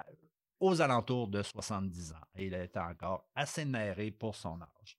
aux 0.61 0.80
alentours 0.80 1.28
de 1.28 1.42
70 1.42 2.12
ans. 2.12 2.16
Et 2.37 2.46
il 2.46 2.54
était 2.54 2.78
encore 2.78 3.26
assez 3.35 3.64
nerré 3.64 4.11
pour 4.11 4.37
son 4.37 4.61
âge. 4.61 4.98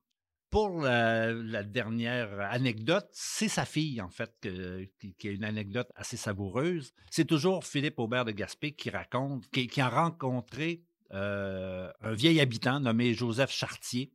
Pour 0.50 0.82
la, 0.82 1.64
dernière 1.64 2.40
anecdote, 2.40 3.10
c'est 3.12 3.50
sa 3.50 3.66
fille, 3.66 4.02
en 4.02 4.10
fait, 4.10 4.34
qui, 4.42 5.28
a 5.28 5.32
une 5.32 5.44
anecdote 5.44 5.92
assez 5.96 6.16
savoureuse. 6.16 6.94
C'est 7.12 7.26
toujours 7.26 7.66
Philippe 7.66 8.00
Aubert 8.00 8.24
de 8.24 8.32
Gaspé 8.32 8.72
qui 8.72 8.90
raconte, 8.90 9.48
qui, 9.50 9.82
a 9.82 9.90
rencontré 9.90 10.84
euh, 11.14 11.92
un 12.02 12.14
vieil 12.14 12.40
habitant 12.40 12.80
nommé 12.80 13.14
Joseph 13.14 13.52
Chartier, 13.52 14.14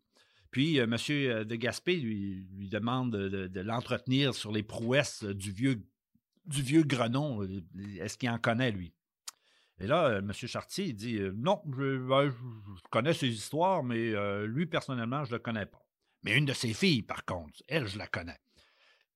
puis, 0.53 0.77
M. 0.77 0.91
de 0.91 1.57
Gaspé 1.57 1.97
lui, 1.97 2.47
demande 2.69 3.17
de, 3.17 3.61
l'entretenir 3.61 4.35
sur 4.35 4.53
les 4.53 4.62
prouesses 4.62 5.25
du 5.25 5.51
vieux, 5.51 5.83
du 6.45 6.62
vieux 6.62 6.83
Grenon. 6.83 7.43
Est-ce 7.99 8.19
qu'il 8.19 8.29
en 8.29 8.38
connaît, 8.38 8.71
lui? 8.71 8.93
Et 9.81 9.87
là, 9.87 10.19
M. 10.19 10.31
Chartier, 10.33 10.93
dit 10.93 11.19
Non, 11.35 11.62
ben, 11.65 12.31
je, 12.31 12.88
connais 12.91 13.15
ses 13.15 13.29
histoires, 13.29 13.83
mais 13.83 14.12
lui, 14.47 14.67
personnellement, 14.67 15.25
je 15.25 15.31
ne 15.31 15.37
le 15.37 15.43
connais 15.43 15.65
pas. 15.65 15.83
Mais 16.23 16.37
une 16.37 16.45
de 16.45 16.53
ses 16.53 16.75
filles, 16.75 17.03
par 17.03 17.25
contre, 17.25 17.62
elle, 17.67 17.87
je 17.87 17.97
la 17.97 18.07
connais. 18.07 18.38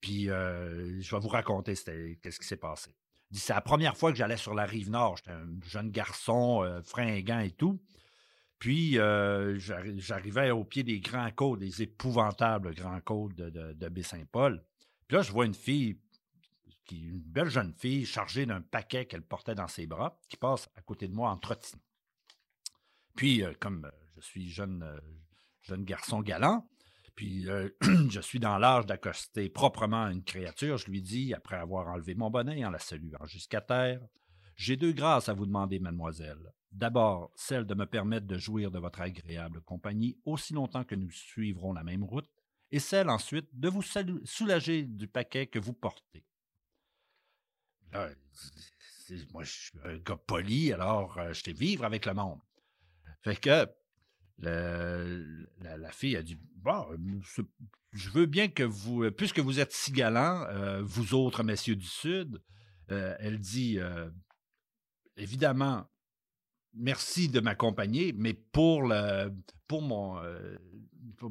Puis, 0.01 0.25
je 0.25 1.11
vais 1.11 1.21
vous 1.21 1.29
raconter 1.29 1.75
qu'est-ce 1.75 2.41
qui 2.41 2.47
s'est 2.47 2.57
passé. 2.57 2.97
C'est 3.31 3.53
la 3.53 3.61
première 3.61 3.95
fois 3.95 4.11
que 4.11 4.17
j'allais 4.17 4.39
sur 4.39 4.55
la 4.55 4.65
rive 4.65 4.89
nord. 4.89 5.19
J'étais 5.19 5.33
un 5.33 5.49
jeune 5.67 5.91
garçon, 5.91 6.81
fringant 6.83 7.41
et 7.41 7.51
tout. 7.51 7.79
Puis, 8.59 8.99
euh, 8.99 9.59
j'arrivais 9.59 10.51
au 10.51 10.65
pied 10.65 10.83
des 10.83 11.01
grands 11.01 11.31
côtes, 11.31 11.61
des 11.61 11.83
épouvantables 11.83 12.75
grands 12.75 13.01
côtes 13.01 13.35
de, 13.35 13.89
Baie-Saint-Paul. 13.89 14.65
Puis 15.07 15.17
là, 15.17 15.23
je 15.23 15.31
vois 15.31 15.45
une 15.45 15.55
fille, 15.55 16.01
une 16.91 17.21
belle 17.21 17.51
jeune 17.51 17.75
fille, 17.75 18.07
chargée 18.07 18.47
d'un 18.47 18.63
paquet 18.63 19.07
qu'elle 19.07 19.23
portait 19.23 19.55
dans 19.55 19.69
ses 19.69 19.87
bras, 19.87 20.19
qui 20.29 20.37
passe 20.37 20.69
à 20.75 20.81
côté 20.81 21.07
de 21.07 21.15
moi 21.15 21.31
en 21.31 21.37
trottinant. 21.37 21.83
Puis, 23.15 23.43
euh, 23.43 23.53
comme 23.61 23.85
euh, 23.85 23.91
je 24.17 24.21
suis 24.23 24.49
jeune, 24.49 25.01
jeune 25.61 25.85
garçon 25.85 26.23
galant, 26.23 26.67
puis 27.15 27.47
je 28.11 28.21
suis 28.21 28.41
dans 28.41 28.57
l'âge 28.59 28.87
d'accoster 28.87 29.51
proprement 29.51 30.09
une 30.09 30.25
créature, 30.25 30.79
je 30.79 30.91
lui 30.91 31.03
dis, 31.03 31.35
après 31.35 31.57
avoir 31.57 31.89
enlevé 31.89 32.15
mon 32.15 32.31
bonnet 32.31 32.65
en 32.65 32.71
la 32.71 32.79
saluant 32.79 33.25
jusqu'à 33.27 33.61
terre, 33.61 34.01
J'ai 34.57 34.77
deux 34.77 34.93
grâces 34.93 35.29
à 35.29 35.35
vous 35.35 35.47
demander, 35.47 35.79
mademoiselle. 35.79 36.53
D'abord, 36.73 37.31
celle 37.37 37.67
de 37.67 37.75
me 37.75 37.87
permettre 37.87 38.27
de 38.27 38.39
jouir 38.39 38.71
de 38.71 38.79
votre 38.79 39.01
agréable 39.01 39.61
compagnie 39.63 40.19
aussi 40.25 40.55
longtemps 40.55 40.85
que 40.85 40.95
nous 40.95 41.11
suivrons 41.11 41.73
la 41.73 41.85
même 41.85 42.05
route, 42.05 42.29
et 42.71 42.79
celle 42.79 43.11
ensuite 43.11 43.49
de 43.53 43.69
vous 43.69 43.83
soulager 44.25 44.83
du 44.83 45.07
paquet 45.07 45.47
que 45.47 45.59
vous 45.59 45.73
portez. 45.73 46.25
moi, 49.33 49.45
je 49.45 49.51
suis 49.51 49.79
un 49.85 49.99
gars 49.99 50.17
poli, 50.17 50.73
alors 50.73 51.17
euh, 51.19 51.33
je 51.33 51.45
t'ai 51.45 51.53
vivre 51.53 51.85
avec 51.85 52.07
le 52.07 52.15
monde. 52.15 52.41
Fait 53.23 53.37
que 53.37 53.67
la, 54.39 55.91
fille 55.93 56.17
a 56.17 56.23
dit 56.23 56.39
Bon, 56.57 56.87
je 57.93 58.11
veux 58.11 58.27
bien 58.27 58.49
que 58.49 58.65
vous, 58.65 59.11
puisque 59.13 59.39
vous 59.39 59.61
êtes 59.61 59.73
si 59.73 59.93
galants, 59.93 60.45
euh, 60.49 60.83
vous 60.83 61.15
autres 61.15 61.43
messieurs 61.43 61.77
du 61.77 61.87
Sud, 61.87 62.43
euh, 62.91 63.17
elle 63.19 63.39
dit 63.39 63.79
Évidemment, 65.17 65.89
merci 66.75 67.29
de 67.29 67.41
m'accompagner, 67.41 68.13
mais 68.13 68.35
pour, 68.35 68.83
le, 68.83 69.33
pour, 69.67 69.83
mon, 69.83 70.19
euh, 70.19 70.57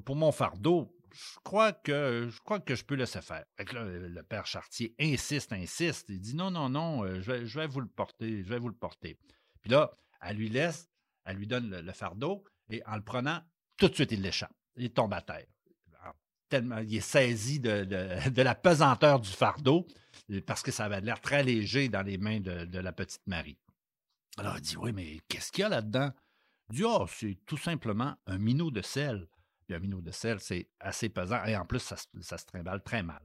pour 0.03 0.15
mon 0.15 0.31
fardeau, 0.31 0.91
je 1.13 1.39
crois 1.43 1.71
que 1.71 2.27
je 2.29 2.39
crois 2.41 2.59
que 2.59 2.75
je 2.75 2.83
peux 2.83 2.95
laisser 2.95 3.21
faire. 3.21 3.45
le 3.57 4.21
père 4.21 4.45
Chartier 4.45 4.93
insiste, 4.99 5.53
insiste. 5.53 6.07
Il 6.09 6.19
dit 6.19 6.35
non, 6.35 6.51
non, 6.51 6.69
non, 6.69 7.05
euh, 7.05 7.21
je 7.21 7.59
vais, 7.59 7.67
vous 7.67 7.79
le 7.79 7.87
porter, 7.87 8.43
je 8.43 8.49
vais 8.49 8.59
vous 8.59 8.67
le 8.67 8.75
porter. 8.75 9.17
Puis 9.61 9.71
là, 9.71 9.91
elle 10.21 10.37
lui 10.37 10.49
laisse, 10.49 10.89
elle 11.25 11.37
lui 11.37 11.47
donne 11.47 11.69
le, 11.69 11.93
fardeau 11.93 12.43
et 12.69 12.81
en 12.85 12.95
le 12.95 13.01
prenant, 13.01 13.41
tout 13.77 13.87
de 13.87 13.93
suite, 13.93 14.11
il 14.11 14.21
l'échappe. 14.21 14.53
Il 14.75 14.91
tombe 14.91 15.13
à 15.13 15.21
terre. 15.21 15.45
tellement, 16.49 16.79
il 16.79 16.95
est 16.95 17.01
saisi 17.01 17.59
de, 17.59 18.41
la 18.41 18.55
pesanteur 18.55 19.19
du 19.19 19.29
fardeau 19.29 19.87
parce 20.45 20.63
que 20.63 20.71
ça 20.71 20.85
avait 20.85 21.01
l'air 21.01 21.21
très 21.21 21.43
léger 21.43 21.87
dans 21.87 22.01
les 22.01 22.17
mains 22.17 22.41
de 22.41 22.79
la 22.79 22.91
petite 22.91 23.25
Marie. 23.25 23.57
Alors, 24.37 24.57
il 24.57 24.61
dit 24.61 24.77
Oui, 24.77 24.91
mais 24.93 25.19
qu'est-ce 25.27 25.51
qu'il 25.51 25.61
y 25.61 25.65
a 25.65 25.69
là-dedans? 25.69 26.11
Il 26.69 26.77
dit 26.77 26.83
oh, 26.83 27.05
c'est 27.07 27.37
tout 27.45 27.57
simplement 27.57 28.15
un 28.25 28.37
minot 28.37 28.71
de 28.71 28.81
sel. 28.81 29.27
Puis 29.65 29.75
un 29.75 29.79
minot 29.79 30.01
de 30.01 30.11
sel, 30.11 30.39
c'est 30.39 30.69
assez 30.79 31.09
pesant 31.09 31.43
et 31.45 31.55
en 31.55 31.65
plus, 31.65 31.79
ça, 31.79 31.97
se 31.97 32.45
trimballe 32.45 32.83
très 32.83 33.03
mal. 33.03 33.21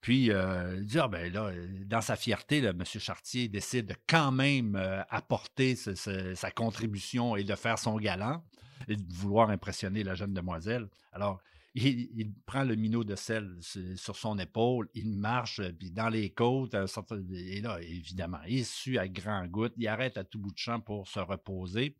Puis, 0.00 0.30
euh, 0.30 0.76
il 0.78 0.86
dit 0.86 0.98
Ah, 0.98 1.08
ben 1.08 1.32
là, 1.32 1.52
dans 1.84 2.00
sa 2.00 2.16
fierté, 2.16 2.58
M. 2.58 2.82
Chartier 2.84 3.48
décide 3.48 3.86
de 3.86 3.96
quand 4.08 4.32
même 4.32 4.76
euh, 4.76 5.02
apporter 5.10 5.76
sa 5.76 6.50
contribution 6.50 7.36
et 7.36 7.44
de 7.44 7.54
faire 7.54 7.78
son 7.78 7.96
galant 7.96 8.42
et 8.88 8.96
de 8.96 9.12
vouloir 9.12 9.50
impressionner 9.50 10.02
la 10.02 10.14
jeune 10.14 10.32
demoiselle. 10.32 10.88
Alors, 11.12 11.40
il, 11.74 12.32
prend 12.46 12.64
le 12.64 12.74
minot 12.74 13.04
de 13.04 13.14
sel 13.14 13.56
sur 13.96 14.16
son 14.16 14.38
épaule, 14.38 14.88
il 14.94 15.16
marche, 15.16 15.60
euh, 15.60 15.72
puis 15.72 15.90
dans 15.90 16.08
les 16.08 16.30
côtes, 16.30 16.74
euh, 16.74 16.86
et 17.32 17.60
là, 17.60 17.80
évidemment, 17.80 18.40
il 18.48 18.64
sue 18.64 18.98
à 18.98 19.06
grands 19.08 19.46
gouttes, 19.46 19.74
il 19.76 19.86
arrête 19.86 20.16
à 20.18 20.24
tout 20.24 20.38
bout 20.38 20.52
de 20.52 20.58
champ 20.58 20.80
pour 20.80 21.06
se 21.08 21.20
reposer. 21.20 21.96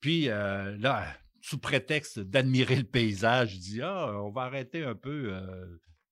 Puis 0.00 0.28
euh, 0.28 0.76
là, 0.78 1.06
sous 1.40 1.58
prétexte 1.58 2.18
d'admirer 2.18 2.76
le 2.76 2.84
paysage, 2.84 3.54
il 3.54 3.60
dit 3.60 3.82
Ah, 3.82 4.20
on 4.20 4.30
va 4.30 4.42
arrêter 4.42 4.82
un 4.84 4.96
peu 4.96 5.32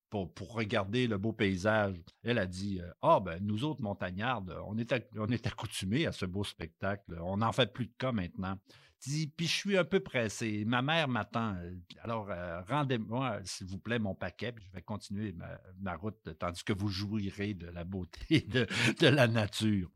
pour, 0.08 0.32
regarder 0.54 1.08
le 1.08 1.18
beau 1.18 1.32
paysage. 1.32 1.96
Elle 2.22 2.38
a 2.38 2.46
dit 2.46 2.80
Ah, 3.02 3.20
ben, 3.20 3.38
nous 3.40 3.64
autres 3.64 3.82
montagnardes, 3.82 4.56
on 4.66 4.78
est, 4.78 4.92
on 5.16 5.28
est 5.28 5.46
accoutumés 5.46 6.06
à 6.06 6.12
ce 6.12 6.24
beau 6.24 6.44
spectacle. 6.44 7.18
On 7.20 7.38
n'en 7.38 7.52
fait 7.52 7.72
plus 7.72 7.86
de 7.86 7.92
cas 7.98 8.12
maintenant 8.12 8.58
puis 9.00 9.46
je 9.46 9.52
suis 9.52 9.78
un 9.78 9.84
peu 9.84 10.00
pressé. 10.00 10.64
Ma 10.66 10.82
mère 10.82 11.08
m'attend. 11.08 11.56
Alors, 12.02 12.30
euh, 12.30 12.60
rendez-moi, 12.62 13.40
s'il 13.44 13.66
vous 13.66 13.78
plaît, 13.78 13.98
mon 13.98 14.14
paquet, 14.14 14.52
puis 14.52 14.64
je 14.66 14.72
vais 14.72 14.82
continuer 14.82 15.34
ma, 15.80 15.96
route, 15.96 16.16
tandis 16.38 16.62
que 16.62 16.72
vous 16.72 16.88
jouirez 16.88 17.54
de 17.54 17.66
la 17.68 17.84
beauté 17.84 18.40
de, 18.48 19.06
la 19.06 19.26
nature. 19.26 19.90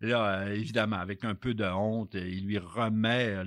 là, 0.00 0.40
euh, 0.40 0.54
évidemment, 0.54 0.96
avec 0.96 1.24
un 1.24 1.34
peu 1.34 1.54
de 1.54 1.64
honte, 1.64 2.14
il 2.14 2.46
lui 2.46 2.58
remet 2.58 3.44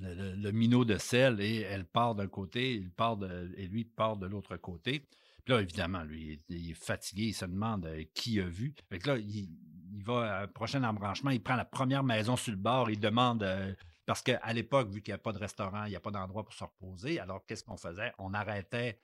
le, 0.00 0.50
minot 0.50 0.84
de 0.84 0.98
sel 0.98 1.40
et 1.40 1.60
elle 1.60 1.84
part 1.84 2.14
d'un 2.14 2.28
côté, 2.28 2.74
il 2.74 2.90
part 2.90 3.18
et 3.56 3.66
lui 3.68 3.84
part 3.84 4.16
de 4.16 4.26
l'autre 4.26 4.56
côté. 4.56 5.06
Puis 5.44 5.54
là, 5.54 5.60
évidemment, 5.60 6.04
lui, 6.04 6.38
il 6.48 6.70
est 6.70 6.74
fatigué, 6.74 7.24
il 7.24 7.34
se 7.34 7.44
demande 7.44 7.86
euh, 7.86 8.04
qui 8.14 8.40
a 8.40 8.46
vu. 8.46 8.74
Là, 9.04 9.18
il, 9.18 9.48
il 9.94 10.04
va 10.04 10.38
à 10.38 10.42
un 10.42 10.46
prochain 10.48 10.82
embranchement, 10.84 11.30
il 11.30 11.42
prend 11.42 11.56
la 11.56 11.64
première 11.64 12.02
maison 12.02 12.36
sur 12.36 12.52
le 12.52 12.58
bord, 12.58 12.90
il 12.90 13.00
demande. 13.00 13.42
Euh, 13.42 13.74
parce 14.06 14.22
qu'à 14.22 14.52
l'époque, 14.52 14.90
vu 14.90 15.00
qu'il 15.00 15.12
n'y 15.12 15.16
a 15.16 15.18
pas 15.18 15.32
de 15.32 15.38
restaurant, 15.38 15.84
il 15.84 15.90
n'y 15.90 15.96
a 15.96 16.00
pas 16.00 16.10
d'endroit 16.10 16.44
pour 16.44 16.54
se 16.54 16.64
reposer, 16.64 17.20
alors 17.20 17.44
qu'est-ce 17.46 17.62
qu'on 17.62 17.76
faisait? 17.76 18.12
On 18.18 18.34
arrêtait 18.34 19.00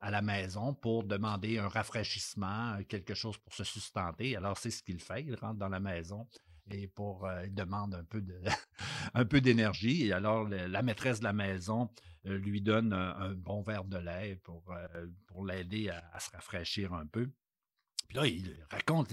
à 0.00 0.10
la 0.10 0.22
maison 0.22 0.72
pour 0.74 1.04
demander 1.04 1.58
un 1.58 1.68
rafraîchissement, 1.68 2.78
quelque 2.88 3.14
chose 3.14 3.38
pour 3.38 3.54
se 3.54 3.64
sustenter. 3.64 4.36
Alors, 4.36 4.56
c'est 4.56 4.70
ce 4.70 4.82
qu'il 4.82 5.00
fait. 5.00 5.24
Il 5.24 5.34
rentre 5.34 5.58
dans 5.58 5.68
la 5.68 5.80
maison 5.80 6.28
et 6.70 6.86
pour 6.86 7.26
euh, 7.26 7.46
il 7.46 7.54
demande 7.54 7.94
un 7.94 8.04
peu 8.04 8.20
de 8.20 8.40
un 9.14 9.24
peu 9.24 9.40
d'énergie. 9.40 10.06
Et 10.06 10.12
alors, 10.12 10.48
la 10.48 10.82
maîtresse 10.82 11.20
de 11.20 11.24
la 11.24 11.32
maison 11.32 11.90
euh, 12.26 12.38
lui 12.38 12.60
donne 12.60 12.92
un, 12.92 13.32
bon 13.34 13.62
verre 13.62 13.84
de 13.84 13.98
lait 13.98 14.36
pour, 14.44 14.62
pour 15.26 15.44
l'aider 15.44 15.88
à, 15.88 16.20
se 16.20 16.30
rafraîchir 16.30 16.92
un 16.92 17.06
peu. 17.06 17.28
Puis 18.08 18.16
là, 18.16 18.26
il 18.26 18.64
raconte 18.70 19.12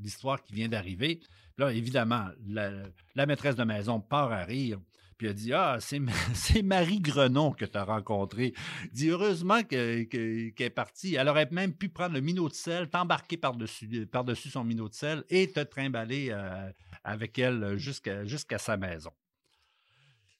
l'histoire 0.00 0.42
qui 0.42 0.54
vient 0.54 0.68
d'arriver. 0.68 1.20
Là, 1.58 1.72
évidemment, 1.72 2.28
la, 2.46 3.26
maîtresse 3.26 3.56
de 3.56 3.64
maison 3.64 4.00
part 4.00 4.32
à 4.32 4.44
rire. 4.44 4.80
Puis 5.18 5.28
elle 5.28 5.34
dit 5.34 5.52
Ah, 5.52 5.78
c'est 6.34 6.62
Marie 6.62 7.00
Grenon 7.00 7.52
que 7.52 7.64
tu 7.64 7.78
as 7.78 7.84
rencontré. 7.84 8.54
Dit 8.92 9.10
heureusement 9.10 9.62
qu'elle 9.62 10.06
est 10.12 10.74
partie. 10.74 11.14
Elle 11.14 11.28
aurait 11.28 11.48
même 11.50 11.74
pu 11.74 11.88
prendre 11.88 12.14
le 12.14 12.20
minot 12.20 12.48
de 12.48 12.54
sel, 12.54 12.88
t'embarquer 12.88 13.36
par-dessus 13.36 14.06
par 14.06 14.24
-dessus 14.24 14.50
son 14.50 14.64
minot 14.64 14.88
de 14.88 14.94
sel 14.94 15.24
et 15.30 15.50
te 15.50 15.60
trimballer 15.60 16.28
euh, 16.30 16.70
avec 17.04 17.38
elle 17.38 17.76
jusqu'à 17.76 18.58
sa 18.58 18.76
maison. 18.76 19.12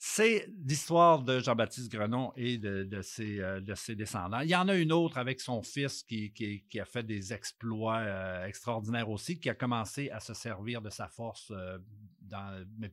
C'est 0.05 0.49
l'histoire 0.67 1.23
de 1.23 1.39
Jean-Baptiste 1.39 1.89
Grenon 1.89 2.33
et 2.35 2.59
de, 2.59 3.03
ses, 3.03 3.39
euh, 3.39 3.61
de, 3.61 3.73
ses, 3.77 3.95
descendants. 3.95 4.41
Il 4.41 4.49
y 4.49 4.57
en 4.57 4.67
a 4.67 4.75
une 4.75 4.91
autre 4.91 5.17
avec 5.17 5.41
son 5.41 5.63
fils 5.63 6.03
qui, 6.03 6.61
a 6.81 6.85
fait 6.85 7.05
des 7.05 7.33
exploits 7.33 7.99
euh, 7.99 8.45
extraordinaires 8.45 9.09
aussi, 9.09 9.39
qui 9.39 9.49
a 9.49 9.55
commencé 9.55 10.11
à 10.11 10.19
se 10.19 10.35
servir 10.35 10.83
de 10.83 10.91
sa 10.91 11.07
force 11.07 11.53
euh, 11.53 11.79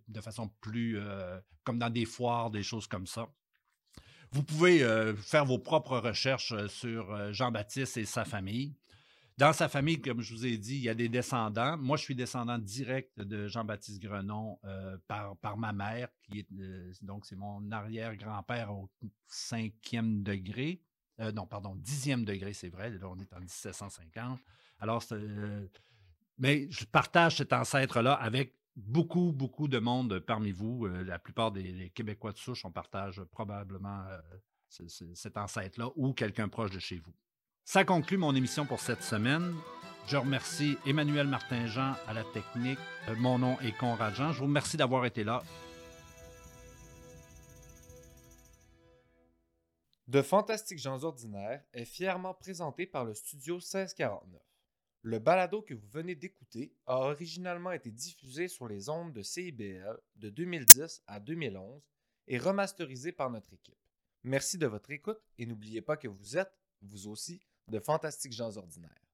de 0.07 0.21
façon 0.21 0.51
plus 0.61 0.99
comme 1.63 1.79
dans 1.79 1.89
des 1.89 2.05
foires, 2.05 2.51
des 2.51 2.61
choses 2.61 2.85
comme 2.85 3.07
ça. 3.07 3.27
Vous 4.31 4.43
pouvez 4.43 4.85
faire 5.17 5.45
vos 5.45 5.57
propres 5.57 5.97
recherches 5.97 6.67
sur 6.67 7.33
Jean-Baptiste 7.33 7.97
et 7.97 8.05
sa 8.05 8.23
famille. 8.23 8.75
Dans 9.39 9.53
sa 9.53 9.69
famille, 9.69 10.01
comme 10.01 10.19
je 10.19 10.33
vous 10.33 10.45
ai 10.45 10.57
dit, 10.57 10.75
il 10.75 10.81
y 10.81 10.89
a 10.89 10.93
des 10.93 11.07
descendants. 11.07 11.77
Moi, 11.77 11.95
je 11.95 12.03
suis 12.03 12.13
descendant 12.13 12.57
direct 12.57 13.17
de 13.17 13.47
Jean-Baptiste 13.47 14.01
Grenon 14.01 14.59
euh, 14.65 14.97
par, 15.07 15.55
ma 15.55 15.71
mère, 15.71 16.09
qui 16.23 16.39
est 16.39 16.47
euh, 16.59 16.91
donc 17.01 17.25
c'est 17.25 17.37
mon 17.37 17.71
arrière-grand-père 17.71 18.73
au 18.73 18.89
cinquième 19.27 20.23
degré. 20.23 20.81
Euh, 21.21 21.31
non, 21.31 21.47
pardon, 21.47 21.73
dixième 21.77 22.25
degré, 22.25 22.51
c'est 22.51 22.67
vrai. 22.67 22.89
Là, 22.89 23.07
on 23.09 23.17
est 23.17 23.33
en 23.33 23.39
1750. 23.39 24.41
Alors, 24.79 25.01
mais 26.37 26.67
je 26.69 26.83
partage 26.83 27.37
cet 27.37 27.53
ancêtre-là 27.53 28.15
avec 28.15 28.57
beaucoup, 28.75 29.31
beaucoup 29.31 29.69
de 29.69 29.79
monde 29.79 30.19
parmi 30.19 30.51
vous. 30.51 30.85
la 30.85 31.17
plupart 31.17 31.53
des 31.53 31.91
Québécois 31.91 32.33
de 32.33 32.37
souche, 32.37 32.65
on 32.65 32.73
partage 32.73 33.23
probablement 33.31 34.03
cet 34.67 35.37
ancêtre-là 35.37 35.91
ou 35.95 36.11
quelqu'un 36.11 36.49
proche 36.49 36.71
de 36.71 36.79
chez 36.79 36.99
vous. 36.99 37.13
Ça 37.71 37.85
conclut 37.85 38.17
mon 38.17 38.33
émission 38.33 38.65
pour 38.65 38.79
cette 38.79 39.03
semaine. 39.03 39.55
Je 40.07 40.17
remercie 40.17 40.75
Emmanuel 40.87 41.27
Martin-Jean 41.27 41.93
à 42.07 42.13
la 42.13 42.23
technique. 42.23 42.79
Euh, 43.07 43.15
mon 43.15 43.37
nom 43.37 43.59
est 43.59 43.77
Conrad 43.77 44.15
Jean. 44.15 44.31
Je 44.31 44.39
vous 44.39 44.45
remercie 44.45 44.75
d'avoir 44.75 45.05
été 45.05 45.23
là. 45.23 45.43
De 50.07 50.23
Fantastiques 50.23 50.79
gens 50.79 51.03
ordinaires 51.03 51.63
est 51.73 51.85
fièrement 51.85 52.33
présenté 52.33 52.87
par 52.87 53.05
le 53.05 53.13
studio 53.13 53.57
1649. 53.57 54.41
Le 55.03 55.19
balado 55.19 55.61
que 55.61 55.75
vous 55.75 55.89
venez 55.89 56.15
d'écouter 56.15 56.73
a 56.87 56.95
originalement 56.95 57.71
été 57.71 57.91
diffusé 57.91 58.47
sur 58.47 58.67
les 58.67 58.89
ondes 58.89 59.13
de 59.13 59.21
CIBL 59.21 59.99
de 60.15 60.29
2010 60.31 61.03
à 61.05 61.19
2011 61.19 61.83
et 62.29 62.39
remasterisé 62.39 63.11
par 63.11 63.29
notre 63.29 63.53
équipe. 63.53 63.77
Merci 64.23 64.57
de 64.57 64.65
votre 64.65 64.89
écoute 64.89 65.21
et 65.37 65.45
n'oubliez 65.45 65.83
pas 65.83 65.97
que 65.97 66.07
vous 66.07 66.35
êtes, 66.35 66.51
vous 66.81 67.07
aussi, 67.07 67.43
de 67.69 67.79
fantastiques 67.79 68.33
gens 68.33 68.57
ordinaires. 68.57 69.08